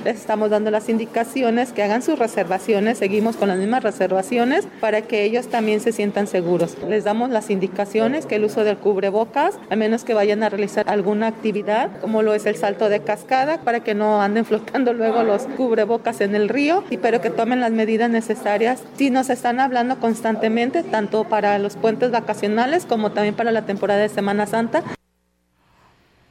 les 0.04 0.18
estamos 0.18 0.50
dando 0.50 0.72
las 0.72 0.90
indicaciones, 0.90 1.72
que 1.72 1.84
hagan 1.84 2.02
sus 2.02 2.18
reservaciones, 2.18 2.98
seguimos 2.98 3.36
con 3.36 3.50
las 3.50 3.58
mismas 3.58 3.84
reservaciones 3.84 4.68
para 4.80 5.02
que 5.02 5.24
ellos 5.24 5.48
también 5.48 5.80
se 5.80 5.92
sientan 5.92 6.28
seguros. 6.28 6.78
Les 6.88 7.04
damos 7.04 7.30
las 7.30 7.50
indicaciones 7.50 8.26
que 8.26 8.36
el 8.36 8.46
uso 8.46 8.64
del 8.64 8.78
cubrebocas, 8.78 9.58
a 9.70 9.76
menos 9.76 10.04
que 10.04 10.14
vayan 10.14 10.44
a 10.44 10.50
realizar 10.50 10.90
alguna 10.90 11.28
actividad, 11.28 11.90
como 12.02 12.22
lo 12.22 12.34
es 12.34 12.46
el 12.46 12.56
salto 12.56 12.90
de 12.90 13.02
cascada, 13.02 13.62
para 13.62 13.82
que 13.82 13.96
no 13.96 14.22
anden 14.22 14.46
flotando 14.46 14.94
luego 14.94 15.24
los 15.24 15.44
cubrebocas 15.58 16.22
en 16.22 16.36
el 16.36 16.50
río, 16.50 16.84
y 16.90 16.98
pero 16.98 17.22
que 17.22 17.30
tomen 17.30 17.60
las 17.60 17.72
medidas 17.72 18.10
necesarias. 18.10 18.84
Si 18.98 19.10
nos 19.10 19.30
están 19.30 19.60
hablando 19.60 20.00
constantemente, 20.00 20.84
tanto 20.84 21.24
para 21.26 21.60
los 21.60 21.76
puentes 21.76 22.12
vacacionales 22.12 22.86
como 22.86 23.12
también 23.12 23.36
para 23.36 23.52
la 23.52 23.66
temporada 23.66 24.02
de 24.02 24.10
Semana 24.10 24.46
Santa. 24.46 24.84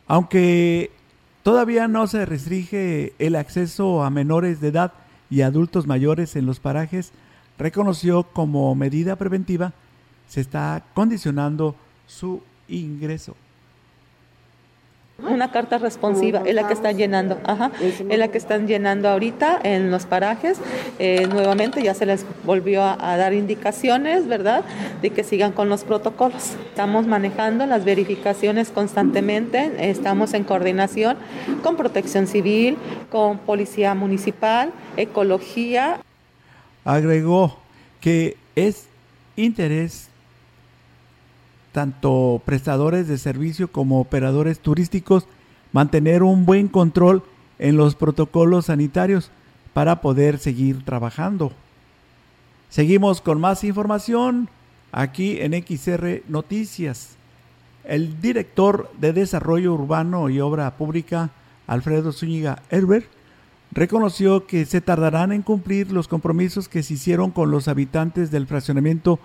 Aunque 0.07 0.91
Todavía 1.49 1.89
no 1.89 2.07
se 2.07 2.27
restringe 2.27 3.15
el 3.19 3.35
acceso 3.35 4.05
a 4.05 4.11
menores 4.11 4.61
de 4.61 4.69
edad 4.69 4.93
y 5.31 5.41
adultos 5.41 5.87
mayores 5.87 6.37
en 6.37 6.45
los 6.45 6.61
parajes. 6.61 7.11
Reconoció 7.57 8.25
como 8.25 8.75
medida 8.75 9.17
preventiva, 9.17 9.73
se 10.29 10.43
está 10.43 10.85
condicionando 10.93 11.75
su 12.07 12.43
ingreso. 12.69 13.35
Una 15.21 15.51
carta 15.51 15.79
responsiva 15.79 16.43
es 16.47 16.55
la 16.55 16.69
que 16.69 16.75
están 16.75 16.97
llenando, 16.97 17.41
ajá, 17.45 17.73
es 17.81 18.19
la 18.19 18.29
que 18.29 18.39
están 18.39 18.69
llenando 18.69 19.09
ahorita 19.09 19.59
en 19.65 19.91
los 19.91 20.07
parajes. 20.07 20.59
Eh, 21.01 21.27
nuevamente 21.29 21.83
ya 21.83 21.93
se 21.93 22.07
les 22.07 22.25
volvió 22.45 22.85
a, 22.85 23.17
dar 23.17 23.35
indicaciones, 23.35 24.29
¿verdad?, 24.29 24.63
de 25.03 25.11
que 25.11 25.25
sigan 25.25 25.51
con 25.51 25.69
los 25.69 25.83
protocolos. 25.83 26.55
Estamos 26.69 27.09
manejando 27.09 27.67
las 27.67 27.85
verificaciones 27.85 28.71
constantemente, 28.71 29.91
estamos 29.91 30.35
en 30.35 30.45
coordinación 30.45 31.17
con 31.65 31.77
Protección 31.77 32.29
Civil, 32.29 32.77
con 33.11 33.39
Policía 33.39 33.95
Municipal, 33.95 34.73
Ecología. 34.97 36.01
Agregó 36.85 37.59
que 38.01 38.37
es 38.55 38.87
interés 39.35 40.11
tanto 41.79 42.43
prestadores 42.45 43.07
de 43.07 43.19
servicio 43.19 43.71
como 43.71 44.01
operadores 44.01 44.59
turísticos 44.59 45.29
mantener 45.71 46.25
un 46.25 46.45
buen 46.45 46.67
control 46.67 47.23
en 47.61 47.77
los 47.77 47.95
protocolos 47.95 48.67
sanitarios 48.67 49.31
para 49.75 50.01
poder 50.01 50.39
seguir 50.39 50.85
trabajando. 50.85 51.53
Seguimos 52.69 53.21
con 53.21 53.41
más 53.41 53.63
información 53.63 54.49
aquí 54.91 55.39
en 55.41 55.53
XR 55.53 56.23
Noticias. 56.27 57.11
El 57.85 58.21
director 58.21 58.91
de 58.99 59.13
Desarrollo 59.13 59.73
Urbano 59.73 60.31
y 60.31 60.41
Obra 60.41 60.77
Pública, 60.77 61.31
Alfredo 61.69 62.11
Zúñiga 62.11 62.61
Herbert, 62.71 63.07
reconoció 63.71 64.49
que 64.49 64.67
se 64.67 64.81
tardarán 64.81 65.31
en 65.31 65.43
cumplir 65.43 65.93
los 65.93 66.09
compromisos 66.09 66.69
que 66.69 66.83
se 66.83 66.95
hicieron 66.95 67.31
con 67.31 67.53
los 67.53 67.69
habitantes 67.69 68.33
del 68.33 68.49
fraccionamiento 68.49 69.21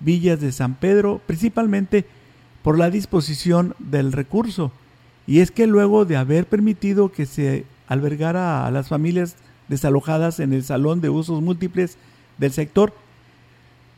Villas 0.00 0.40
de 0.40 0.52
San 0.52 0.74
Pedro, 0.74 1.20
principalmente 1.26 2.04
por 2.62 2.78
la 2.78 2.90
disposición 2.90 3.74
del 3.78 4.12
recurso. 4.12 4.72
Y 5.26 5.40
es 5.40 5.50
que 5.50 5.66
luego 5.66 6.04
de 6.04 6.16
haber 6.16 6.46
permitido 6.46 7.12
que 7.12 7.26
se 7.26 7.64
albergara 7.88 8.66
a 8.66 8.70
las 8.70 8.88
familias 8.88 9.36
desalojadas 9.68 10.40
en 10.40 10.52
el 10.52 10.64
Salón 10.64 11.00
de 11.00 11.10
Usos 11.10 11.42
Múltiples 11.42 11.96
del 12.38 12.52
sector, 12.52 12.92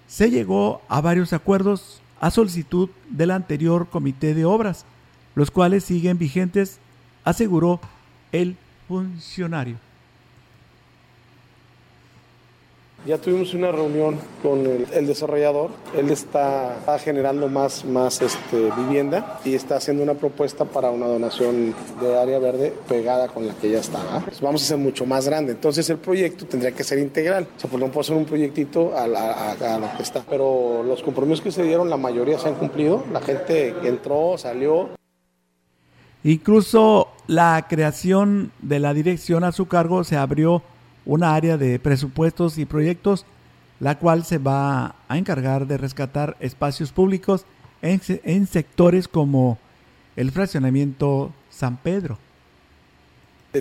se 0.07 0.31
llegó 0.31 0.81
a 0.89 1.01
varios 1.01 1.33
acuerdos 1.33 2.01
a 2.21 2.31
solicitud 2.31 2.89
del 3.11 3.31
anterior 3.31 3.89
comité 3.89 4.35
de 4.35 4.45
obras, 4.45 4.85
los 5.35 5.51
cuales 5.51 5.85
siguen 5.85 6.19
vigentes, 6.19 6.79
aseguró 7.25 7.81
el 8.33 8.57
funcionario. 8.89 9.77
Ya 13.07 13.17
tuvimos 13.17 13.55
una 13.55 13.71
reunión 13.71 14.19
con 14.43 14.67
el, 14.67 15.07
desarrollador. 15.07 15.71
Él 15.97 16.11
está, 16.11 16.77
generando 16.99 17.49
más, 17.49 17.85
más 17.85 18.21
este, 18.21 18.71
vivienda 18.77 19.39
y 19.45 19.55
está 19.55 19.77
haciendo 19.77 20.03
una 20.03 20.15
propuesta 20.15 20.65
para 20.65 20.91
una 20.91 21.07
donación 21.07 21.75
de 22.01 22.19
área 22.19 22.41
verde 22.41 22.75
pegada 22.89 23.29
con 23.29 23.47
la 23.47 23.55
que 23.55 23.71
ya 23.71 23.79
estaba. 23.79 24.21
Pues 24.21 24.41
vamos 24.41 24.63
a 24.63 24.65
hacer 24.65 24.79
mucho 24.79 25.07
más 25.07 25.27
grande. 25.27 25.53
Entonces 25.53 25.89
el 25.91 25.99
proyecto 25.99 26.45
tendría 26.47 26.73
que 26.73 26.83
ser 26.83 26.99
integral. 26.99 27.47
O 27.57 27.61
sea, 27.61 27.71
pues 27.71 27.81
no 27.81 27.87
puedo 27.87 28.01
hacer 28.01 28.17
un 28.17 28.25
proyectito 28.25 28.93
a, 28.95 29.05
a 29.05 29.79
lo 29.79 29.97
que 29.97 30.03
está. 30.03 30.25
Pero 30.29 30.83
los 30.83 31.03
compromisos 31.03 31.41
que 31.41 31.53
se 31.53 31.63
dieron, 31.63 31.89
la 31.89 31.97
mayoría 31.97 32.39
se 32.39 32.49
han 32.49 32.57
cumplido. 32.57 33.05
La 33.13 33.21
gente 33.21 33.75
entró, 33.85 34.37
salió. 34.37 34.91
Incluso 36.25 37.09
la 37.29 37.67
creación 37.69 38.51
de 38.61 38.81
la 38.81 38.93
dirección 38.93 39.45
a 39.45 39.53
su 39.53 39.67
cargo 39.67 40.03
se 40.03 40.17
abrió 40.17 40.63
una 41.09 41.35
área 41.35 41.57
de 41.57 41.79
presupuestos 41.81 42.59
y 42.59 42.67
proyectos, 42.67 43.25
la 43.81 43.99
cual 43.99 44.25
se 44.25 44.37
va 44.37 44.95
a 45.09 45.17
encargar 45.17 45.67
de 45.67 45.79
rescatar 45.79 46.37
espacios 46.39 46.93
públicos 46.93 47.47
en, 47.81 48.47
sectores 48.47 49.09
como 49.09 49.59
el 50.17 50.31
fraccionamiento 50.31 51.33
San 51.49 51.79
Pedro. 51.79 52.19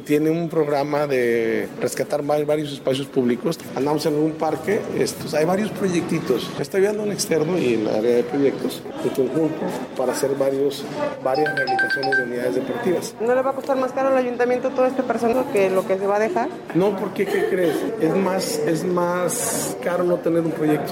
Tiene 0.04 0.30
un 0.30 0.50
programa 0.50 1.08
de 1.08 1.70
rescatar 1.80 2.22
varios 2.22 2.74
espacios 2.74 3.08
públicos. 3.08 3.58
Andamos 3.74 4.06
en 4.06 4.16
un 4.16 4.32
parque, 4.32 4.82
estos, 5.00 5.34
hay 5.34 5.46
varios 5.46 5.72
proyectitos. 5.72 6.52
Está 6.60 6.78
viendo 6.78 7.04
un 7.04 7.12
externo 7.14 7.58
y 7.58 7.76
en 7.76 7.86
la 7.86 7.96
área 7.96 8.18
de 8.18 8.24
proyectos 8.24 8.84
de 9.02 9.10
conjunto 9.12 9.62
para 9.96 10.12
hacer 10.12 10.32
varios, 10.36 10.84
varias 11.24 11.56
rehabilitaciones 11.56 12.18
de 12.18 12.24
unidades 12.24 12.56
deportivas. 12.56 13.16
¿No 13.22 13.34
le 13.34 13.42
va 13.42 13.52
a 13.52 13.54
costar 13.54 13.78
más 13.78 13.94
caro 13.94 14.10
al 14.10 14.18
ayuntamiento 14.18 14.72
todo 14.72 14.88
este 14.88 15.04
personal 15.04 15.46
que 15.54 15.70
lo 15.70 15.88
que 15.88 15.98
se 15.98 16.06
va 16.06 16.18
a 16.18 16.20
dejar? 16.20 16.50
No, 16.76 16.94
porque 16.98 17.26
¿qué 17.26 17.46
crees? 17.50 17.78
Es 18.02 18.14
más, 18.14 18.60
es 18.60 18.84
más 18.84 19.78
caro 19.82 20.04
no 20.04 20.18
tener 20.18 20.42
un 20.42 20.52
proyecto. 20.52 20.92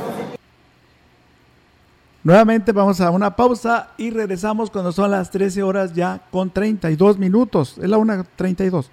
Nuevamente 2.26 2.72
vamos 2.72 3.00
a 3.02 3.12
una 3.12 3.36
pausa 3.36 3.90
y 4.00 4.10
regresamos 4.10 4.72
cuando 4.72 4.92
son 4.92 5.12
las 5.12 5.30
13 5.30 5.62
horas 5.62 5.94
ya 5.94 6.20
con 6.32 6.50
32 6.50 7.20
minutos. 7.20 7.76
Es 7.80 7.88
la 7.88 8.00
1.32. 8.00 8.88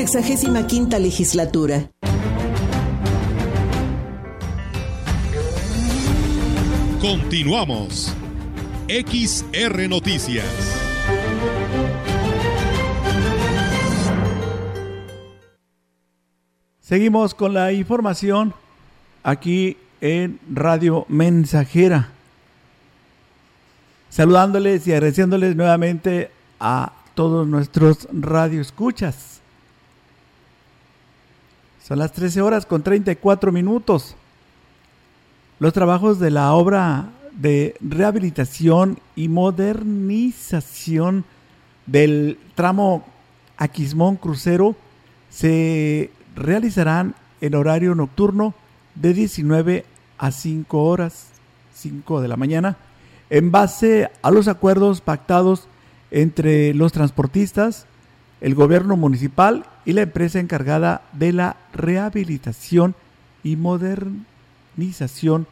Sexagésima 0.00 0.66
quinta 0.66 0.98
legislatura. 0.98 1.90
Continuamos. 7.02 8.14
XR 8.88 9.90
Noticias. 9.90 10.46
Seguimos 16.80 17.34
con 17.34 17.52
la 17.52 17.70
información 17.74 18.54
aquí 19.22 19.76
en 20.00 20.40
Radio 20.50 21.04
Mensajera. 21.10 22.08
Saludándoles 24.08 24.86
y 24.86 24.94
agradeciéndoles 24.94 25.56
nuevamente 25.56 26.30
a 26.58 26.94
todos 27.14 27.46
nuestros 27.46 28.08
radioescuchas. 28.10 29.39
Son 31.90 31.98
las 31.98 32.12
13 32.12 32.40
horas 32.40 32.66
con 32.66 32.84
34 32.84 33.50
minutos. 33.50 34.14
Los 35.58 35.72
trabajos 35.72 36.20
de 36.20 36.30
la 36.30 36.52
obra 36.52 37.08
de 37.32 37.74
rehabilitación 37.80 39.00
y 39.16 39.26
modernización 39.26 41.24
del 41.86 42.38
tramo 42.54 43.04
Aquismón 43.56 44.14
Crucero 44.14 44.76
se 45.30 46.12
realizarán 46.36 47.16
en 47.40 47.56
horario 47.56 47.96
nocturno 47.96 48.54
de 48.94 49.12
19 49.12 49.84
a 50.16 50.30
5 50.30 50.84
horas, 50.84 51.30
5 51.74 52.20
de 52.20 52.28
la 52.28 52.36
mañana, 52.36 52.76
en 53.30 53.50
base 53.50 54.08
a 54.22 54.30
los 54.30 54.46
acuerdos 54.46 55.00
pactados 55.00 55.66
entre 56.12 56.72
los 56.72 56.92
transportistas, 56.92 57.86
el 58.40 58.54
gobierno 58.54 58.96
municipal 58.96 59.64
y 59.90 59.92
la 59.92 60.02
empresa 60.02 60.38
encargada 60.38 61.02
de 61.14 61.32
la 61.32 61.56
rehabilitación 61.72 62.94
y 63.42 63.56
modernización 63.56 65.48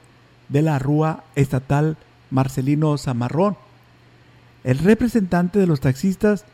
de 0.49 0.63
la 0.63 0.79
Rúa 0.79 1.25
Estatal 1.35 1.97
Marcelino 2.31 2.97
Zamarrón. 2.99 3.57
El 4.63 4.79
representante 4.79 5.59
de 5.59 5.67
los 5.67 5.81
taxistas 5.81 6.45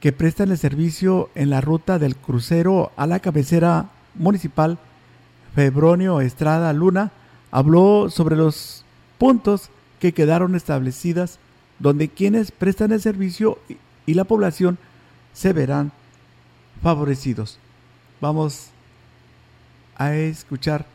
que 0.00 0.10
prestan 0.10 0.50
el 0.50 0.58
servicio 0.58 1.30
en 1.36 1.50
la 1.50 1.60
ruta 1.60 2.00
del 2.00 2.16
crucero 2.16 2.90
a 2.96 3.06
la 3.06 3.20
cabecera 3.20 3.90
municipal, 4.16 4.80
Febronio 5.54 6.20
Estrada 6.20 6.72
Luna, 6.72 7.12
habló 7.52 8.10
sobre 8.10 8.34
los 8.34 8.84
puntos 9.18 9.70
que 10.00 10.12
quedaron 10.12 10.56
establecidas 10.56 11.38
donde 11.78 12.08
quienes 12.08 12.50
prestan 12.50 12.90
el 12.90 13.00
servicio 13.00 13.60
y 14.04 14.14
la 14.14 14.24
población 14.24 14.78
se 15.32 15.52
verán 15.52 15.92
favorecidos. 16.82 17.58
Vamos 18.20 18.70
a 19.96 20.14
escuchar 20.14 20.86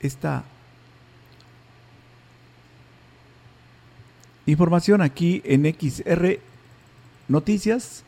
esta 0.00 0.44
información 4.46 5.02
aquí 5.02 5.42
en 5.44 5.64
XR 5.64 6.38
Noticias 7.28 8.04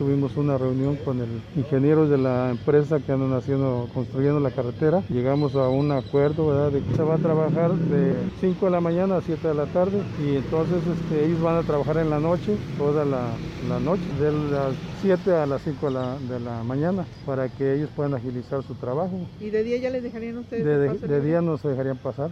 tuvimos 0.00 0.34
una 0.38 0.56
reunión 0.56 0.96
con 0.96 1.20
el 1.20 1.28
ingeniero 1.54 2.08
de 2.08 2.16
la 2.16 2.48
empresa 2.48 3.00
que 3.00 3.12
andan 3.12 3.34
haciendo, 3.34 3.86
construyendo 3.92 4.40
la 4.40 4.50
carretera. 4.50 5.02
Llegamos 5.10 5.54
a 5.56 5.68
un 5.68 5.92
acuerdo, 5.92 6.46
¿verdad? 6.46 6.72
De 6.72 6.80
que 6.80 6.94
se 6.96 7.02
va 7.02 7.16
a 7.16 7.18
trabajar 7.18 7.74
de 7.74 8.14
5 8.40 8.64
de 8.64 8.70
la 8.72 8.80
mañana 8.80 9.18
a 9.18 9.20
7 9.20 9.46
de 9.46 9.54
la 9.54 9.66
tarde 9.66 10.00
y 10.24 10.36
entonces 10.36 10.78
este, 10.86 11.26
ellos 11.26 11.42
van 11.42 11.58
a 11.58 11.64
trabajar 11.64 11.98
en 11.98 12.08
la 12.08 12.18
noche, 12.18 12.56
toda 12.78 13.04
la, 13.04 13.28
la 13.68 13.78
noche, 13.78 14.00
de 14.18 14.32
las 14.32 14.74
7 15.02 15.32
a 15.34 15.44
las 15.44 15.60
5 15.64 15.88
de 15.88 15.92
la, 15.92 16.16
de 16.16 16.40
la 16.40 16.62
mañana, 16.62 17.04
para 17.26 17.50
que 17.50 17.74
ellos 17.74 17.90
puedan 17.94 18.14
agilizar 18.14 18.62
su 18.62 18.76
trabajo. 18.76 19.20
¿Y 19.38 19.50
de 19.50 19.62
día 19.62 19.76
ya 19.76 19.90
les 19.90 20.02
dejarían 20.02 20.38
ustedes? 20.38 20.64
De, 20.64 20.78
de, 20.78 20.88
pasar 20.94 21.08
de 21.10 21.20
día 21.20 21.42
no 21.42 21.58
se 21.58 21.68
dejarían 21.68 21.98
pasar. 21.98 22.30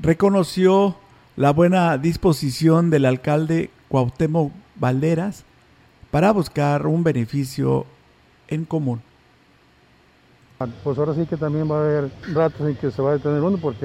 Reconoció 0.00 0.96
la 1.36 1.50
buena 1.50 1.98
disposición 1.98 2.88
del 2.88 3.04
alcalde 3.04 3.68
Cuauhtémoc 3.88 4.50
Valderas 4.76 5.44
para 6.14 6.30
buscar 6.30 6.86
un 6.86 7.02
beneficio 7.02 7.86
en 8.46 8.64
común. 8.64 9.02
Pues 10.84 10.96
ahora 10.96 11.12
sí 11.12 11.26
que 11.26 11.36
también 11.36 11.68
va 11.68 11.78
a 11.78 11.80
haber 11.80 12.10
ratos 12.32 12.68
en 12.68 12.76
que 12.76 12.92
se 12.92 13.02
va 13.02 13.10
a 13.10 13.12
detener 13.14 13.42
uno 13.42 13.58
porque 13.58 13.84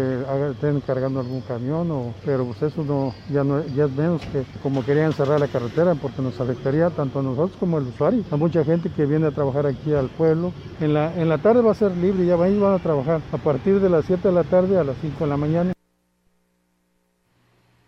estén 0.52 0.80
cargando 0.82 1.22
algún 1.22 1.42
camión, 1.42 1.90
o, 1.90 2.14
pero 2.24 2.46
pues 2.46 2.62
eso 2.62 2.84
no, 2.84 3.16
ya, 3.32 3.44
no, 3.44 3.66
ya 3.70 3.86
es 3.86 3.92
menos 3.94 4.22
que 4.28 4.44
como 4.62 4.86
querían 4.86 5.12
cerrar 5.14 5.40
la 5.40 5.48
carretera 5.48 5.96
porque 5.96 6.22
nos 6.22 6.40
afectaría 6.40 6.92
tanto 6.92 7.18
a 7.18 7.24
nosotros 7.24 7.58
como 7.60 7.78
al 7.78 7.88
usuario. 7.88 8.24
Hay 8.30 8.38
mucha 8.38 8.64
gente 8.64 8.92
que 8.92 9.08
viene 9.08 9.26
a 9.26 9.32
trabajar 9.32 9.66
aquí 9.66 9.92
al 9.96 10.10
pueblo. 10.10 10.54
En 10.80 10.94
la, 10.94 11.12
en 11.20 11.30
la 11.30 11.40
tarde 11.40 11.64
va 11.64 11.72
a 11.72 11.74
ser 11.74 11.98
libre, 11.98 12.28
ya 12.28 12.36
van, 12.36 12.62
van 12.62 12.76
a 12.76 12.80
trabajar 12.80 13.22
a 13.32 13.38
partir 13.38 13.80
de 13.80 13.90
las 13.90 14.06
7 14.06 14.28
de 14.28 14.34
la 14.36 14.44
tarde 14.44 14.78
a 14.78 14.84
las 14.84 14.98
5 15.02 15.24
de 15.24 15.28
la 15.32 15.38
mañana. 15.38 15.74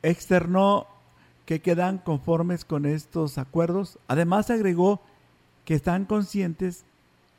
Externó 0.01 0.87
que 1.45 1.61
quedan 1.61 1.97
conformes 1.97 2.65
con 2.65 2.85
estos 2.85 3.37
acuerdos. 3.37 3.99
Además 4.07 4.49
agregó 4.49 5.01
que 5.65 5.73
están 5.73 6.05
conscientes 6.05 6.85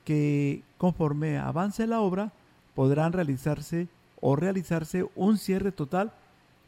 que 0.04 0.62
conforme 0.78 1.38
avance 1.38 1.86
la 1.86 2.00
obra 2.00 2.32
podrán 2.74 3.12
realizarse 3.12 3.88
o 4.20 4.36
realizarse 4.36 5.06
un 5.14 5.38
cierre 5.38 5.72
total, 5.72 6.12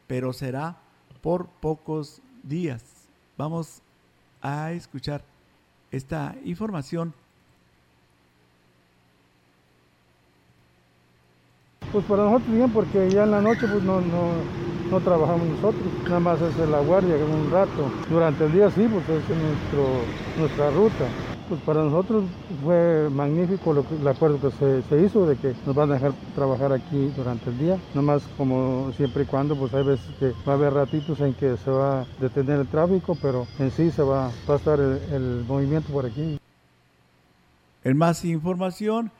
pero 0.06 0.32
será 0.32 0.76
por 1.22 1.46
pocos 1.46 2.20
días. 2.42 2.82
Vamos 3.36 3.80
a 4.42 4.72
escuchar 4.72 5.24
esta 5.90 6.34
información. 6.44 7.14
Pues 11.92 12.04
para 12.06 12.24
nosotros 12.24 12.54
bien, 12.54 12.70
porque 12.72 13.08
ya 13.10 13.22
en 13.22 13.30
la 13.30 13.40
noche 13.40 13.66
pues 13.68 13.82
no, 13.84 14.00
no, 14.00 14.32
no 14.94 15.00
trabajamos 15.00 15.48
nosotros, 15.48 15.82
nada 16.04 16.20
más 16.20 16.40
es 16.40 16.56
la 16.68 16.78
guardia 16.80 17.16
un 17.16 17.50
rato. 17.50 17.90
Durante 18.08 18.44
el 18.44 18.52
día 18.52 18.70
sí, 18.70 18.86
pues 18.88 19.02
es 19.08 19.28
nuestro, 19.28 19.86
nuestra 20.38 20.70
ruta. 20.70 21.04
Pues 21.48 21.60
para 21.62 21.82
nosotros 21.82 22.24
fue 22.62 23.10
magnífico 23.10 23.72
lo 23.72 23.84
el 23.90 24.06
acuerdo 24.08 24.40
que 24.40 24.50
se, 24.52 24.82
se 24.82 25.02
hizo 25.04 25.26
de 25.26 25.36
que 25.36 25.52
nos 25.66 25.74
van 25.74 25.90
a 25.90 25.94
dejar 25.94 26.12
trabajar 26.36 26.72
aquí 26.72 27.12
durante 27.16 27.50
el 27.50 27.58
día, 27.58 27.76
nada 27.90 28.02
más 28.02 28.22
como 28.38 28.92
siempre 28.96 29.24
y 29.24 29.26
cuando, 29.26 29.56
pues 29.56 29.74
hay 29.74 29.82
veces 29.84 30.06
que 30.20 30.32
va 30.48 30.52
a 30.52 30.56
haber 30.56 30.72
ratitos 30.72 31.20
en 31.20 31.34
que 31.34 31.56
se 31.56 31.70
va 31.70 32.02
a 32.02 32.06
detener 32.20 32.60
el 32.60 32.68
tráfico, 32.68 33.18
pero 33.20 33.46
en 33.58 33.70
sí 33.72 33.90
se 33.90 34.02
va, 34.02 34.30
va 34.48 34.54
a 34.54 34.56
estar 34.56 34.78
el- 34.78 35.00
el 35.12 35.44
movimiento 35.46 35.92
por 35.92 36.06
aquí. 36.06 36.38
En 37.82 37.98
más 37.98 38.24
información, 38.24 39.10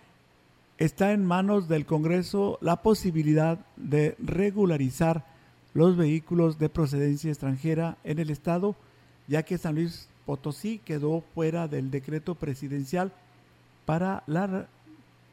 está 0.79 1.13
en 1.13 1.25
manos 1.27 1.69
del 1.69 1.85
Congreso 1.85 2.59
la 2.63 2.77
posibilidad 2.77 3.59
de 3.77 4.17
regularizar 4.25 5.34
los 5.75 5.97
vehículos 5.97 6.59
de 6.59 6.69
procedencia 6.69 7.31
extranjera 7.31 7.99
en 8.05 8.19
el 8.19 8.31
Estado, 8.31 8.77
ya 9.29 9.43
que 9.43 9.59
San 9.59 9.75
Luis 9.75 10.09
Potosí 10.25 10.79
quedó 10.79 11.23
fuera 11.35 11.69
del 11.69 11.91
decreto 11.91 12.35
presidencial 12.37 13.13
para 13.85 14.23
la 14.27 14.47
re- 14.47 14.67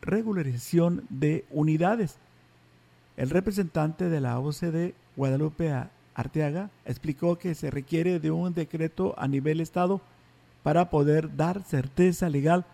regularización 0.02 1.06
de 1.10 1.46
unidades. 1.52 2.18
El 3.18 3.30
representante 3.30 4.10
de 4.10 4.20
la 4.20 4.40
OCDE, 4.40 4.96
Guadalupe 5.16 5.72
Arteaga, 6.16 6.70
explicó 6.86 7.38
que 7.38 7.54
se 7.56 7.70
requiere 7.70 8.20
de 8.20 8.32
un 8.32 8.54
decreto 8.54 9.14
a 9.18 9.28
nivel 9.28 9.62
Estado 9.62 10.02
para 10.64 10.90
poder 10.90 11.36
dar 11.36 11.64
certeza 11.64 12.30
legal 12.30 12.66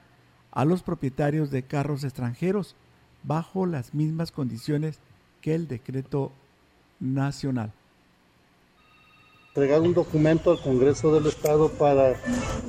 a 0.52 0.66
los 0.66 0.84
propietarios 0.84 1.52
de 1.52 1.64
carros 1.64 2.04
extranjeros 2.04 2.76
bajo 3.24 3.66
las 3.66 3.94
mismas 3.94 4.32
condiciones 4.32 5.00
que 5.42 5.54
el 5.54 5.68
decreto 5.68 6.32
nacional. 7.00 7.72
entregar 9.58 9.82
un 9.82 9.96
documento 9.96 10.52
al 10.52 10.62
Congreso 10.62 11.12
del 11.12 11.26
Estado 11.26 11.70
para 11.70 12.14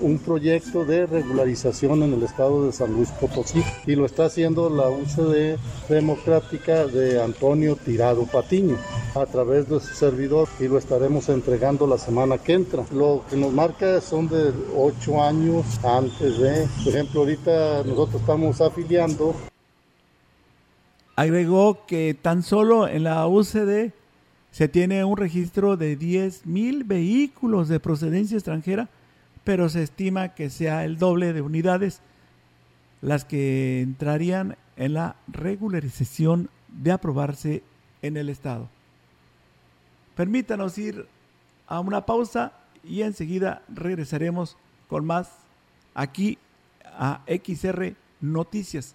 un 0.00 0.18
proyecto 0.18 0.86
de 0.86 1.04
regularización 1.04 2.02
en 2.02 2.14
el 2.14 2.22
estado 2.22 2.64
de 2.64 2.72
San 2.72 2.94
Luis 2.94 3.10
Potosí 3.10 3.62
y 3.86 3.94
lo 3.94 4.06
está 4.06 4.24
haciendo 4.24 4.70
la 4.70 4.88
UCD 4.88 5.58
Democrática 5.90 6.86
de 6.86 7.22
Antonio 7.22 7.76
Tirado 7.76 8.24
Patiño 8.24 8.78
a 9.14 9.26
través 9.26 9.68
de 9.68 9.80
su 9.80 9.94
servidor 9.94 10.48
y 10.60 10.66
lo 10.66 10.78
estaremos 10.78 11.28
entregando 11.28 11.86
la 11.86 11.98
semana 11.98 12.38
que 12.38 12.54
entra. 12.54 12.82
Lo 12.90 13.22
que 13.28 13.36
nos 13.36 13.52
marca 13.52 14.00
son 14.00 14.26
de 14.30 14.50
ocho 14.74 15.22
años 15.22 15.66
antes 15.84 16.38
de, 16.38 16.66
por 16.84 16.94
ejemplo, 16.94 17.20
ahorita 17.20 17.82
nosotros 17.84 18.22
estamos 18.22 18.62
afiliando 18.62 19.34
Agregó 21.18 21.84
que 21.84 22.14
tan 22.14 22.44
solo 22.44 22.86
en 22.86 23.02
la 23.02 23.26
UCD 23.26 23.90
se 24.50 24.68
tiene 24.68 25.04
un 25.04 25.16
registro 25.16 25.76
de 25.76 25.98
10.000 25.98 26.86
vehículos 26.86 27.68
de 27.68 27.80
procedencia 27.80 28.36
extranjera, 28.36 28.88
pero 29.44 29.68
se 29.68 29.82
estima 29.82 30.34
que 30.34 30.50
sea 30.50 30.84
el 30.84 30.98
doble 30.98 31.32
de 31.32 31.42
unidades 31.42 32.00
las 33.00 33.24
que 33.24 33.80
entrarían 33.80 34.56
en 34.76 34.94
la 34.94 35.16
regularización 35.28 36.50
de 36.68 36.92
aprobarse 36.92 37.62
en 38.02 38.16
el 38.16 38.28
Estado. 38.28 38.68
Permítanos 40.16 40.78
ir 40.78 41.06
a 41.66 41.80
una 41.80 42.04
pausa 42.06 42.52
y 42.82 43.02
enseguida 43.02 43.62
regresaremos 43.68 44.56
con 44.88 45.04
más 45.04 45.30
aquí 45.94 46.38
a 46.84 47.20
XR 47.26 47.94
Noticias. 48.20 48.94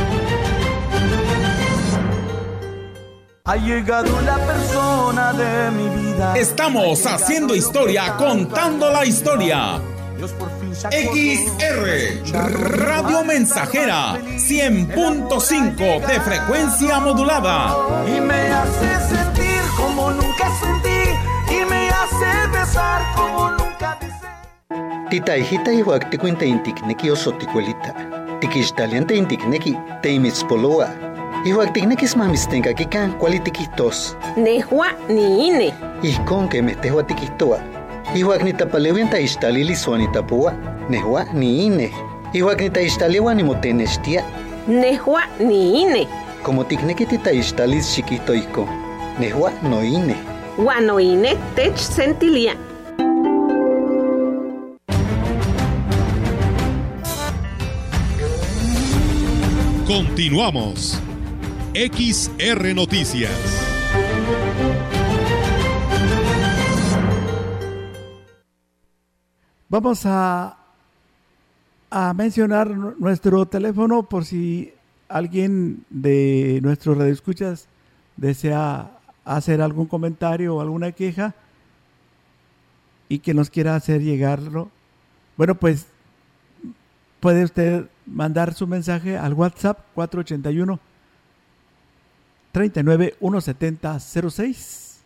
Ha 3.43 3.55
llegado 3.55 4.21
la 4.21 4.37
persona 4.37 5.33
de 5.33 5.71
mi 5.71 5.89
vida. 5.89 6.37
Estamos 6.37 7.03
haciendo 7.07 7.55
historia, 7.55 8.15
contando 8.15 8.91
la 8.91 9.03
historia. 9.03 9.81
XR 10.91 12.31
Radio 12.77 13.23
Mensajera 13.23 14.13
100.5 14.37 16.05
de 16.05 16.19
frecuencia 16.21 16.99
modulada. 16.99 18.05
Y 18.07 18.21
me 18.21 18.51
hace 18.51 18.99
sentir 19.09 19.61
como 19.75 20.11
nunca 20.11 20.47
sentí. 20.59 21.09
Y 21.49 21.65
me 21.65 21.89
hace 21.89 22.47
besar 22.53 23.01
como 23.15 23.49
nunca 23.49 23.97
besé. 23.99 25.09
Tita 25.09 25.35
hijita 25.35 25.71
ihuak 25.71 26.11
tikuinta 26.11 26.45
intikneki 26.45 27.09
osoticuelita. 27.09 27.95
Tikixtalianta 28.39 29.15
intikneki 29.15 29.75
teimitzpoloa. 30.03 31.10
Ihuak 31.41 31.73
tiknekis 31.73 32.13
mamistenka 32.13 32.69
kikan 32.73 33.17
kuali 33.17 33.41
tikihtos. 33.41 34.13
Nehua 34.37 34.93
ni 35.09 35.47
ine. 35.49 35.73
Ijkon 36.05 36.45
kemeh 36.49 36.77
tehua 36.77 37.01
tikihtoa. 37.03 37.57
Ihuak 38.13 38.43
nitapaleuian 38.45 39.09
taixtalili 39.09 39.75
suanitapua. 39.75 40.53
Nehua 40.89 41.25
ni 41.33 41.65
ine. 41.65 41.89
Ihuak 42.33 42.61
nitaixtaliua 42.61 43.33
nimotenextia. 43.33 44.23
Nehua 44.67 45.21
ni 45.39 45.81
ine. 45.81 46.07
Como 46.43 46.63
tikneki 46.63 47.05
titaixtalis 47.05 47.95
chiquito 47.95 48.33
ijkon. 48.33 48.69
Nehua 49.19 49.51
no 49.65 49.81
ine. 49.81 50.15
Guano 50.61 50.99
ine 50.99 51.37
tech 51.55 51.77
sentilia. 51.77 52.53
Continuamos. 59.87 61.10
XR 61.73 62.73
Noticias. 62.75 63.31
Vamos 69.69 70.05
a, 70.05 70.57
a 71.89 72.13
mencionar 72.13 72.69
nu- 72.71 72.95
nuestro 72.99 73.45
teléfono 73.45 74.03
por 74.03 74.25
si 74.25 74.73
alguien 75.07 75.85
de 75.89 76.59
nuestros 76.61 76.97
radioescuchas 76.97 77.67
desea 78.17 78.91
hacer 79.23 79.61
algún 79.61 79.87
comentario 79.87 80.55
o 80.55 80.61
alguna 80.61 80.91
queja 80.91 81.35
y 83.07 83.19
que 83.19 83.33
nos 83.33 83.49
quiera 83.49 83.75
hacer 83.75 84.01
llegarlo, 84.01 84.69
bueno, 85.37 85.55
pues 85.55 85.87
puede 87.19 87.43
usted 87.43 87.85
mandar 88.05 88.53
su 88.53 88.67
mensaje 88.67 89.17
al 89.17 89.33
WhatsApp 89.33 89.79
481 89.95 90.79
39 92.51 93.15
170 93.19 93.99
06 93.99 95.01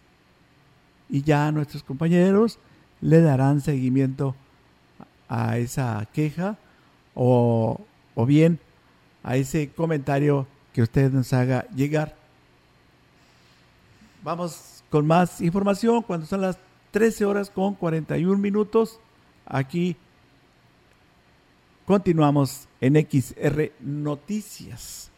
y 1.10 1.22
ya 1.22 1.52
nuestros 1.52 1.84
compañeros 1.84 2.60
le 3.02 3.22
darán 3.22 3.62
seguimiento 3.62 4.36
a 5.28 5.58
esa 5.58 6.08
queja 6.14 6.58
o, 7.14 7.80
o 8.16 8.26
bien 8.26 8.60
a 9.24 9.38
ese 9.38 9.70
comentario 9.70 10.48
que 10.74 10.82
usted 10.82 11.12
nos 11.12 11.34
haga 11.34 11.68
llegar. 11.70 12.16
Vamos 14.24 14.84
con 14.90 15.06
más 15.06 15.42
información 15.42 16.02
cuando 16.02 16.26
son 16.26 16.42
las 16.42 16.58
13 16.92 17.26
horas 17.26 17.50
con 17.50 17.76
41 17.76 18.38
minutos. 18.38 19.00
Aquí 19.46 19.96
continuamos 21.86 22.68
en 22.82 22.96
XR 22.96 23.72
Noticias. 23.80 25.12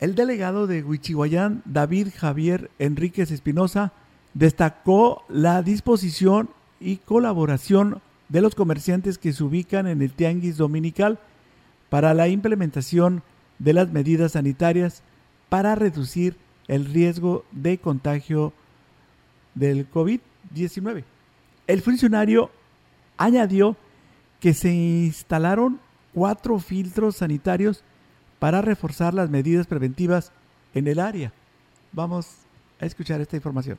El 0.00 0.14
delegado 0.14 0.68
de 0.68 0.84
Huichihuayán, 0.84 1.62
David 1.64 2.08
Javier 2.16 2.70
Enríquez 2.78 3.32
Espinosa, 3.32 3.92
destacó 4.32 5.24
la 5.28 5.60
disposición 5.62 6.50
y 6.78 6.98
colaboración 6.98 8.00
de 8.28 8.40
los 8.40 8.54
comerciantes 8.54 9.18
que 9.18 9.32
se 9.32 9.42
ubican 9.42 9.88
en 9.88 10.00
el 10.00 10.12
Tianguis 10.12 10.56
Dominical 10.56 11.18
para 11.88 12.14
la 12.14 12.28
implementación 12.28 13.22
de 13.58 13.72
las 13.72 13.90
medidas 13.90 14.32
sanitarias 14.32 15.02
para 15.48 15.74
reducir 15.74 16.36
el 16.68 16.84
riesgo 16.84 17.44
de 17.50 17.78
contagio 17.78 18.52
del 19.54 19.90
COVID-19. 19.90 21.02
El 21.66 21.82
funcionario 21.82 22.50
añadió 23.16 23.76
que 24.38 24.54
se 24.54 24.72
instalaron 24.72 25.80
cuatro 26.14 26.60
filtros 26.60 27.16
sanitarios 27.16 27.82
para 28.38 28.62
reforzar 28.62 29.14
las 29.14 29.30
medidas 29.30 29.66
preventivas 29.66 30.32
en 30.74 30.86
el 30.88 31.00
área. 31.00 31.32
Vamos 31.92 32.28
a 32.80 32.86
escuchar 32.86 33.20
esta 33.20 33.36
información. 33.36 33.78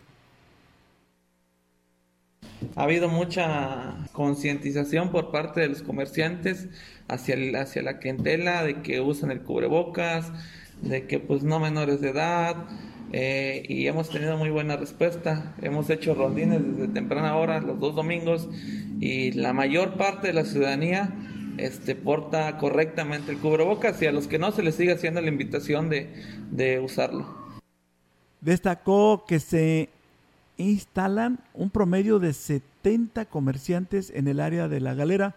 Ha 2.76 2.84
habido 2.84 3.08
mucha 3.08 3.96
concientización 4.12 5.12
por 5.12 5.32
parte 5.32 5.62
de 5.62 5.70
los 5.70 5.82
comerciantes 5.82 6.68
hacia, 7.08 7.36
hacia 7.62 7.82
la 7.82 8.00
clientela 8.00 8.64
de 8.64 8.82
que 8.82 9.00
usan 9.00 9.32
el 9.32 9.42
cubrebocas, 9.42 10.32
de 10.82 11.08
que 11.08 11.20
pues 11.20 11.44
no 11.44 11.60
menores 11.60 12.02
de 12.02 12.10
edad, 12.10 12.56
eh, 13.12 13.64
y 13.68 13.88
hemos 13.88 14.10
tenido 14.10 14.38
muy 14.38 14.50
buena 14.50 14.78
respuesta. 14.78 15.56
Hemos 15.62 15.90
hecho 15.90 16.14
rondines 16.14 16.62
desde 16.64 16.94
temprana 16.94 17.36
hora, 17.38 17.60
los 17.62 17.80
dos 17.80 17.96
domingos, 17.96 18.50
y 19.00 19.32
la 19.32 19.54
mayor 19.54 19.96
parte 19.96 20.28
de 20.28 20.34
la 20.34 20.46
ciudadanía 20.46 21.14
este, 21.66 21.96
porta 21.96 22.58
correctamente 22.58 23.32
el 23.32 23.38
cubrebocas 23.40 24.02
y 24.02 24.06
a 24.06 24.12
los 24.12 24.28
que 24.28 24.40
no 24.40 24.52
se 24.52 24.64
les 24.64 24.76
sigue 24.76 24.94
haciendo 24.94 25.22
la 25.22 25.30
invitación 25.30 25.90
de, 25.90 26.14
de 26.52 26.80
usarlo. 26.80 27.26
Destacó 28.42 29.26
que 29.28 29.40
se 29.40 29.90
instalan 30.58 31.40
un 31.54 31.70
promedio 31.70 32.20
de 32.20 32.34
70 32.34 33.26
comerciantes 33.26 34.12
en 34.14 34.28
el 34.28 34.40
área 34.40 34.68
de 34.68 34.80
la 34.80 34.94
galera, 34.94 35.36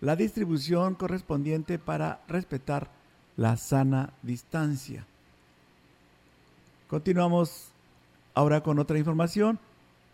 la 0.00 0.16
distribución 0.16 0.94
correspondiente 0.94 1.78
para 1.78 2.20
respetar 2.28 2.88
la 3.36 3.56
sana 3.56 4.12
distancia. 4.22 5.06
Continuamos 6.88 7.68
ahora 8.34 8.62
con 8.62 8.78
otra 8.78 8.98
información. 8.98 9.58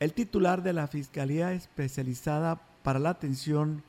El 0.01 0.13
titular 0.13 0.63
de 0.63 0.73
la 0.73 0.89
Fiscalía 0.89 1.53
Especializada 1.53 2.61
para 2.83 2.99
la 2.99 3.11
Atención 3.11 3.83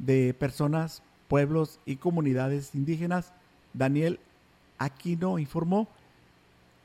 de 0.00 0.34
Personas, 0.34 1.02
Pueblos 1.28 1.78
y 1.86 1.96
Comunidades 1.96 2.74
Indígenas, 2.74 3.32
Daniel 3.72 4.18
Aquino, 4.78 5.38
informó 5.38 5.88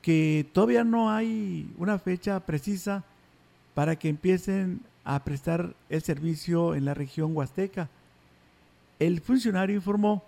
que 0.01 0.47
todavía 0.53 0.83
no 0.83 1.09
hay 1.09 1.73
una 1.77 1.97
fecha 1.97 2.39
precisa 2.41 3.03
para 3.73 3.95
que 3.95 4.09
empiecen 4.09 4.81
a 5.03 5.23
prestar 5.23 5.75
el 5.89 6.01
servicio 6.03 6.75
en 6.75 6.85
la 6.85 6.93
región 6.93 7.35
huasteca. 7.35 7.89
El 8.99 9.21
funcionario 9.21 9.75
informó 9.75 10.23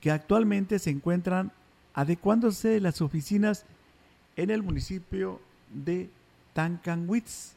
que 0.00 0.10
actualmente 0.10 0.78
se 0.78 0.90
encuentran 0.90 1.50
adecuándose 1.94 2.80
las 2.80 3.00
oficinas 3.00 3.64
en 4.36 4.50
el 4.50 4.62
municipio 4.62 5.40
de 5.72 6.08
Tancanwitz. 6.52 7.54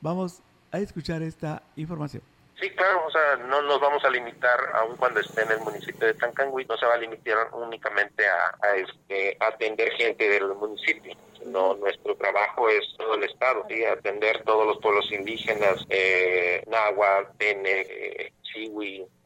Vamos 0.00 0.40
a 0.70 0.78
escuchar 0.78 1.22
esta 1.22 1.62
información. 1.76 2.22
Sí, 2.60 2.70
claro, 2.70 3.04
o 3.06 3.10
sea, 3.10 3.36
no 3.48 3.62
nos 3.62 3.80
vamos 3.80 4.04
a 4.04 4.10
limitar, 4.10 4.58
aun 4.74 4.96
cuando 4.96 5.20
esté 5.20 5.42
en 5.42 5.52
el 5.52 5.60
municipio 5.60 6.06
de 6.06 6.14
Tancanwitz, 6.14 6.68
no 6.68 6.76
se 6.76 6.86
va 6.86 6.94
a 6.94 6.98
limitar 6.98 7.48
únicamente 7.52 8.24
a, 8.26 8.76
este, 8.76 9.36
atender 9.40 9.90
gente 9.94 10.28
del 10.28 10.54
municipio, 10.54 11.16
sino 11.38 11.74
nuestro 11.74 12.14
trabajo 12.16 12.68
es 12.68 12.84
todo 12.96 13.14
el 13.16 13.24
Estado, 13.24 13.66
¿sí? 13.68 13.84
atender 13.84 14.42
todos 14.44 14.66
los 14.66 14.78
pueblos 14.78 15.10
indígenas, 15.10 15.84
eh, 15.90 16.62
Náhuatl, 16.68 17.36
Tene, 17.38 17.80
eh, 17.80 18.32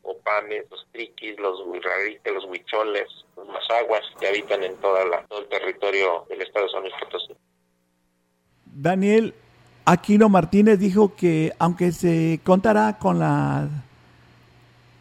Opames, 0.02 0.64
los 0.70 0.86
Triquis, 0.90 1.38
los 1.38 1.60
Huirrarites, 1.66 2.32
los 2.32 2.44
Huicholes, 2.46 3.08
los 3.36 3.46
Mazaguas, 3.46 4.02
que 4.18 4.28
habitan 4.28 4.64
en 4.64 4.74
toda 4.76 5.04
la, 5.04 5.22
todo 5.26 5.40
el 5.40 5.48
territorio 5.48 6.24
del 6.30 6.40
Estado 6.40 6.64
de 6.64 6.72
San 6.72 6.80
Luis 6.80 6.94
Potosí. 6.98 7.34
Daniel 8.64 9.34
Aquino 9.90 10.28
Martínez 10.28 10.78
dijo 10.78 11.14
que 11.16 11.54
aunque 11.58 11.92
se 11.92 12.40
contará 12.44 12.98
con 12.98 13.18
la 13.18 13.70